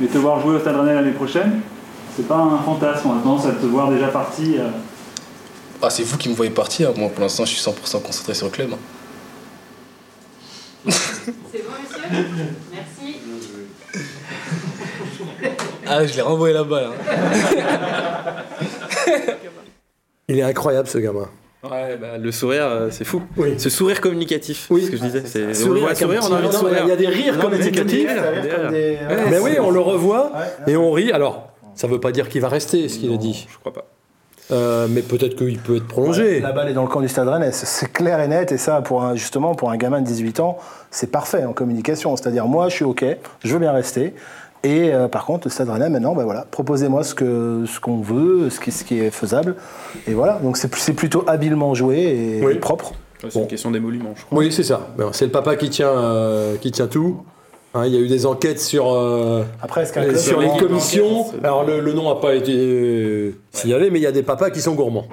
[0.00, 1.60] Mais te voir jouer au Stade Rennais l'année prochaine,
[2.16, 3.08] c'est pas un fantasme.
[3.10, 4.56] On a tendance à te voir déjà parti.
[4.58, 4.68] euh,
[5.82, 6.96] Ah, c'est vous qui me voyez partir.
[6.96, 8.70] Moi, pour l'instant, je suis 100% concentré sur le club.
[8.72, 8.78] hein.
[10.90, 12.26] C'est bon, monsieur?
[12.72, 13.16] Merci.
[15.86, 16.80] Ah, je l'ai renvoyé là-bas.
[16.80, 16.90] Là.
[20.28, 21.28] Il est incroyable ce gamin.
[21.64, 23.22] Ouais, bah, le sourire, euh, c'est fou.
[23.36, 23.54] Oui.
[23.58, 24.84] Ce sourire communicatif, Oui.
[24.86, 25.22] ce que je disais.
[25.24, 26.82] C'est, Sourire on sourire, a non, sourire.
[26.84, 28.08] Il y a des rires communicatifs.
[28.70, 28.98] des-
[29.30, 30.32] Mais oui, on le revoit
[30.66, 31.10] et on rit.
[31.12, 33.46] Alors, ça veut pas dire qu'il va rester, ce qu'il a dit.
[33.50, 33.84] Je crois pas.
[34.52, 36.40] Euh, mais peut-être qu'il peut être prolongé.
[36.40, 38.80] La balle est dans le camp du Stade Rennais, c'est- clair et net, et ça,
[38.80, 40.56] pour un, justement, pour un gamin de 18 ans,
[40.90, 42.14] c'est parfait en communication.
[42.16, 43.04] C'est-à-dire, moi, je suis OK,
[43.42, 44.14] je veux bien rester.
[44.62, 48.00] Et euh, par contre, le Stade Rennais, maintenant, ben voilà, proposez-moi ce que ce qu'on
[48.00, 49.54] veut, ce qui, ce qui est faisable.
[50.08, 51.98] Et voilà, donc c'est c'est plutôt habilement joué
[52.40, 52.52] et, Oui.
[52.54, 52.92] et propre.
[53.20, 53.42] C'est Bon.
[53.42, 54.38] une question d'émolument, je crois.
[54.38, 54.88] Oui, c'est ça.
[55.12, 57.22] C'est le papa qui tient, euh, qui tient tout.
[57.76, 61.26] Hein, il y a eu des enquêtes sur, euh, Après, club sur les commissions.
[61.44, 64.48] Alors, le, le nom n'a pas été euh, signalé, mais il y a des papas
[64.48, 65.04] qui sont gourmands.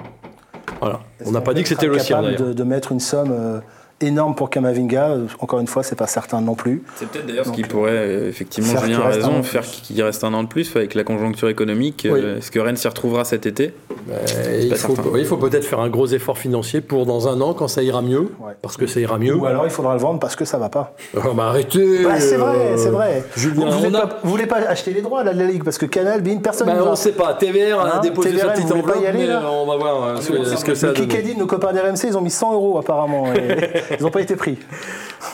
[0.80, 1.00] Voilà.
[1.26, 3.60] On n'a pas dit que c'était le sien, de, de mettre une somme euh,
[4.00, 5.16] énorme pour Kamavinga.
[5.40, 6.82] Encore une fois, c'est pas certain non plus.
[6.96, 10.34] C'est peut-être d'ailleurs ce qui pourrait, euh, effectivement, Julien a raison, faire qu'il reste un
[10.34, 12.06] an de plus avec la conjoncture économique.
[12.10, 12.20] Oui.
[12.22, 13.72] euh, Est-ce que Rennes s'y retrouvera cet été?
[14.10, 15.10] Euh, il faut, certain.
[15.12, 17.82] oui, il faut peut-être faire un gros effort financier pour dans un an, quand ça
[17.82, 18.28] ira mieux.
[18.40, 18.52] Ouais.
[18.60, 19.34] Parce que ça ira mieux.
[19.34, 20.94] Ou alors, il faudra le vendre parce que ça va pas.
[21.16, 23.24] Oh, bah, arrêtez Bah, c'est vrai, euh, c'est vrai.
[23.36, 25.64] Julien, vous, voulez a- pas, vous voulez pas acheter les droits là, de la Ligue
[25.64, 26.96] parce que Canal, Bein, personne Bah, ne on va.
[26.96, 27.34] sait pas.
[27.34, 29.66] TVR a Hein, déposé TVR, sa vous petite voulez pas y enveloppe, aller, mais on
[29.66, 31.00] va voir euh, ce que, ça donné.
[31.08, 33.32] Kikadi, nos copains d'RMC, ils ont mis 100 euros apparemment.
[33.34, 33.38] et
[33.90, 34.56] ils n'ont pas été pris.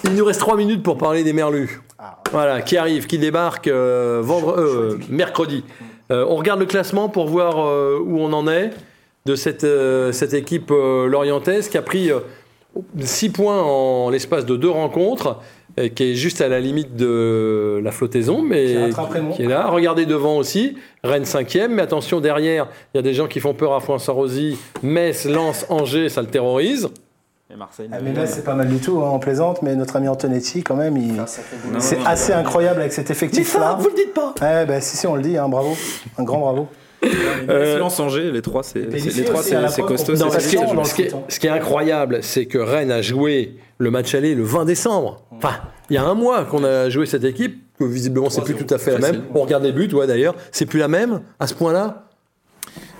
[0.04, 1.80] Il nous reste 3 minutes pour parler des Merlus.
[2.32, 5.64] Voilà, qui arrive, qui débarque euh, vendre, euh, mercredi.
[6.10, 8.70] Euh, on regarde le classement pour voir euh, où on en est
[9.26, 9.66] de cette,
[10.12, 12.10] cette équipe lorientaise qui a pris
[12.98, 15.38] 6 points en l'espace de deux rencontres,
[15.76, 18.90] et qui est juste à la limite de la flottaison, mais
[19.36, 19.68] Qui est là.
[19.68, 23.52] Regardez devant aussi, Rennes 5e, mais attention derrière, il y a des gens qui font
[23.52, 26.88] peur à Foin-Sarosi, Metz, Lens, Angers, ça le terrorise.
[27.52, 27.88] Et Marseille.
[27.92, 30.62] Ah, mais là, c'est pas mal du tout, hein, on plaisante, mais notre ami Antonetti,
[30.62, 31.20] quand même, il-
[31.78, 33.76] c'est assez incroyable avec cet effectif-là.
[33.80, 35.76] vous le dites pas Eh ben, si, si, on le dit, hein, bravo.
[36.18, 36.68] Un grand bravo.
[37.48, 40.14] Euh, Lens Angers, les trois, c'est les trois, c'est costaud.
[40.16, 40.48] Non, ce,
[40.94, 44.66] qui est, ce qui incroyable, c'est que Rennes a joué le match aller le 20
[44.66, 45.22] décembre.
[45.32, 45.54] Enfin,
[45.88, 48.72] il y a un mois qu'on a joué cette équipe, que visiblement c'est plus tout
[48.72, 49.22] à fait la même.
[49.34, 52.09] On regarde les buts, ouais d'ailleurs, c'est plus la même à ce point-là.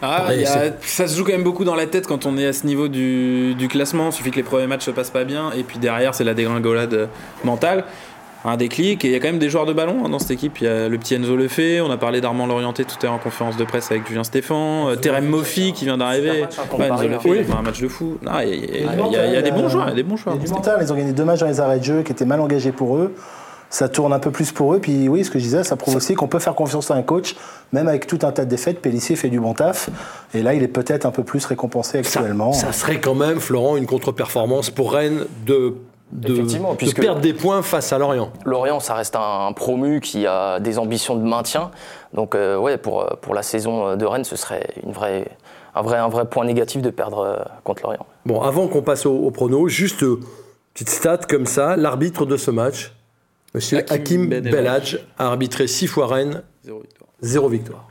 [0.02, 2.46] Ah, y a- ça se joue quand même beaucoup dans la tête quand on est
[2.46, 4.06] à ce niveau du, du classement.
[4.08, 6.34] Il suffit que les premiers matchs se passent pas bien et puis derrière c'est la
[6.34, 7.08] dégringolade
[7.44, 7.84] mentale.
[8.42, 10.30] Un déclic et il y a quand même des joueurs de ballon hein, dans cette
[10.30, 10.62] équipe.
[10.62, 13.12] Il y a le petit Enzo Lefebvre, on a parlé d'Armand Lorienté tout à l'heure
[13.12, 16.46] en conférence de presse avec Julien Stéphan, euh, Terem Moffi qui vient d'arriver.
[16.78, 17.02] Ouais, Enzo.
[17.06, 17.38] Lefebvre, Oui.
[17.58, 18.16] un match de fou.
[18.26, 18.82] Ah, Il y
[19.36, 20.34] a- des bons euh, joueurs, il y a des bons joueurs.
[20.36, 22.00] Il y a du mental, ils ont gagné deux matchs dans les arrêts de jeu
[22.02, 23.12] qui étaient mal engagés pour eux.
[23.72, 24.80] Ça tourne un peu plus pour eux.
[24.80, 27.02] Puis oui, ce que je disais, ça prouve aussi qu'on peut faire confiance à un
[27.02, 27.36] coach,
[27.72, 28.80] même avec tout un tas de défaites.
[28.82, 29.88] Pellissier fait du bon taf.
[30.34, 32.52] Et là, il est peut-être un peu plus récompensé actuellement.
[32.52, 35.74] ça serait quand même, Florent, une contre-performance pour Rennes de,
[36.10, 38.30] de, Effectivement, de puisque- perdre des points face à Lorient.
[38.44, 41.70] Lorient, ça reste un promu qui a des ambitions de maintien.
[42.12, 45.28] Donc, euh, ouais, pour, euh, pour la saison de Rennes, ce serait une vraie,
[45.76, 48.04] un, vrai, un vrai point négatif de perdre euh, contre Lorient.
[48.26, 50.18] Bon, avant qu'on passe au, au prono, juste euh,
[50.74, 52.92] petite stat comme ça, l'arbitre de ce match,
[53.54, 57.08] Monsieur Hakim Hakim Ben Belhadj, a arbitré 6 fois Rennes, Zéro victoire.
[57.20, 57.88] Zéro victoire.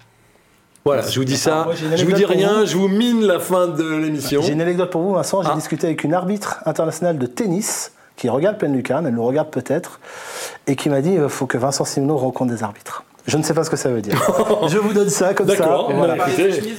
[0.85, 1.65] Voilà, je vous dis ça.
[1.65, 2.65] moi, une Je vous dis rien, vous.
[2.65, 4.41] je vous mine la fin de l'émission.
[4.41, 5.43] J'ai une anecdote pour vous, Vincent.
[5.43, 5.55] J'ai Ah.
[5.55, 9.99] discuté avec une arbitre internationale de tennis qui regarde Pleine Lucarne, elle nous regarde peut-être,
[10.67, 13.03] et qui m'a dit il faut que Vincent Simon rencontre des arbitres.
[13.29, 14.15] Je ne sais pas ce que ça veut dire.
[14.67, 15.55] je vous donne ça comme ça.
[15.55, 15.91] D'accord.
[15.95, 16.15] Voilà.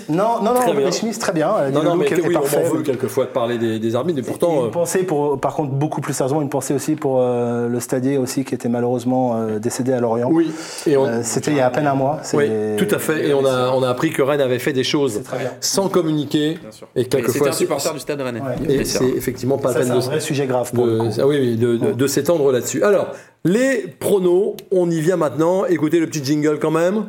[0.08, 1.48] Non, non, non, Très les chemises, très bien.
[1.72, 2.64] Non, non, mais que- oui, parfait.
[2.70, 4.60] on veut quelquefois de parler des, des arbitres, mais pourtant.
[4.62, 7.80] Une euh, pensée pour, par contre, beaucoup plus sérieusement, une pensée aussi pour euh, le
[7.80, 10.28] stadier aussi qui était malheureusement euh, décédé à Lorient.
[10.30, 10.50] Oui,
[10.86, 12.18] et on- Euh, C'était il y a à peine un mois.
[12.34, 13.28] Oui, tout à fait.
[13.28, 15.22] Et on a, on a appris que Rennes avait fait des choses
[15.60, 16.58] sans communiquer.
[16.60, 16.86] Bien sûr.
[16.96, 17.48] Et quelquefois.
[17.48, 18.40] un supporter du stade rennais.
[18.40, 18.74] Ouais.
[18.74, 20.98] Et c'est effectivement pas la peine c'est de, un vrai sujet grave pour de- le
[20.98, 21.08] coup.
[21.20, 22.82] ah oui, de s'étendre là-dessus.
[22.82, 23.08] Alors,
[23.44, 25.64] les pronos, on y vient maintenant.
[25.64, 27.06] Écoutez le petit jingle quand même.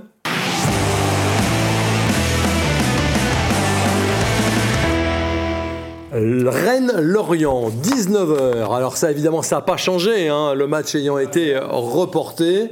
[6.14, 8.76] Rennes-Lorient, 19h.
[8.76, 12.72] Alors ça, évidemment, ça n'a pas changé, hein, le match ayant été reporté.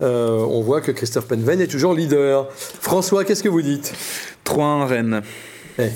[0.00, 2.46] Euh, on voit que Christophe Penven est toujours leader.
[2.50, 3.92] François, qu'est-ce que vous dites?
[4.44, 5.22] 3-1 Rennes.
[5.78, 5.90] Eh, euh,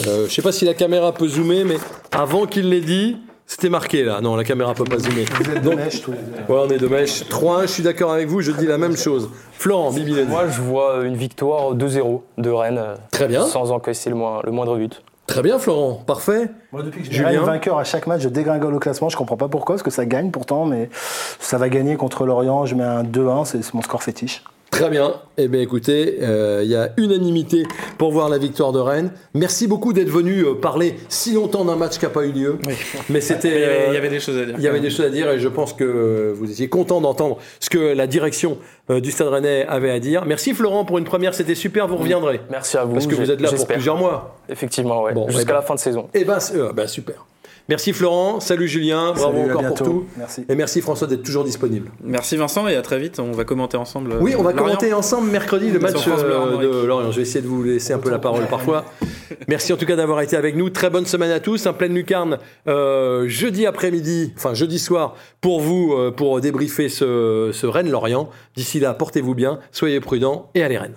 [0.00, 1.78] Je ne sais pas si la caméra peut zoomer, mais
[2.10, 3.16] avant qu'il l'ait dit,
[3.46, 4.20] c'était marqué là.
[4.20, 5.24] Non, la caméra peut pas zoomer.
[5.34, 6.52] Vous êtes de Donc, mèche tous les deux.
[6.52, 7.24] ouais, on est de mèche.
[7.28, 9.28] 3-1, je suis d'accord avec vous, je dis la même chose.
[9.52, 10.22] Florent, Bibi.
[10.22, 12.78] Moi, je vois une victoire 2-0 de Rennes.
[12.78, 13.44] euh, Très bien.
[13.44, 15.02] Sans encaisser le, moins- le moindre but.
[15.26, 16.02] Très bien, Florent.
[16.06, 16.48] Parfait.
[16.72, 19.08] Moi, depuis que Julien Julien vainqueur à chaque match, je dégringole au classement.
[19.08, 20.90] Je comprends pas pourquoi, parce que ça gagne pourtant, mais
[21.38, 22.66] ça va gagner contre Lorient.
[22.66, 24.42] Je mets un 2-1, c'est c'est mon score fétiche.
[24.72, 25.12] Très bien.
[25.36, 27.64] Eh bien, écoutez, euh, il y a unanimité
[27.98, 29.12] pour voir la victoire de Rennes.
[29.34, 32.58] Merci beaucoup d'être venu euh, parler si longtemps d'un match qui n'a pas eu lieu.
[32.66, 32.72] Oui.
[33.10, 33.48] Mais c'était.
[33.48, 34.54] Il y, avait, euh, y avait des choses à dire.
[34.56, 37.36] Il y avait des choses à dire et je pense que vous étiez content d'entendre
[37.60, 38.56] ce que la direction
[38.90, 40.24] euh, du Stade Rennais avait à dire.
[40.24, 42.40] Merci Florent pour une première, c'était super, vous reviendrez.
[42.50, 42.94] Merci à vous.
[42.94, 44.36] Parce que vous êtes là pour plusieurs mois.
[44.48, 45.12] Effectivement, ouais.
[45.12, 46.08] Bon, eh Jusqu'à ben- la fin de saison.
[46.14, 47.26] Eh ben, c'est- euh, ben, super.
[47.68, 50.04] Merci Florent, salut Julien, bravo Salut, encore pour tout.
[50.18, 50.44] Merci.
[50.48, 51.90] Et merci François d'être toujours disponible.
[52.02, 53.20] Merci Vincent et à très vite.
[53.20, 54.12] On va commenter ensemble.
[54.12, 54.64] euh, Oui, on va Lorient.
[54.66, 57.10] commenter ensemble mercredi le match euh, de Lorient.
[57.12, 58.84] Je vais essayer de vous laisser un peu la parole parfois.
[59.48, 60.70] Merci en tout cas d'avoir été avec nous.
[60.70, 61.66] Très bonne semaine à tous.
[61.66, 62.38] Un pleine lucarne
[62.68, 68.28] euh, jeudi après-midi, enfin jeudi soir pour vous, euh, pour débriefer ce, ce Rennes-Lorient.
[68.56, 70.96] D'ici là, portez-vous bien, soyez prudents et allez Rennes.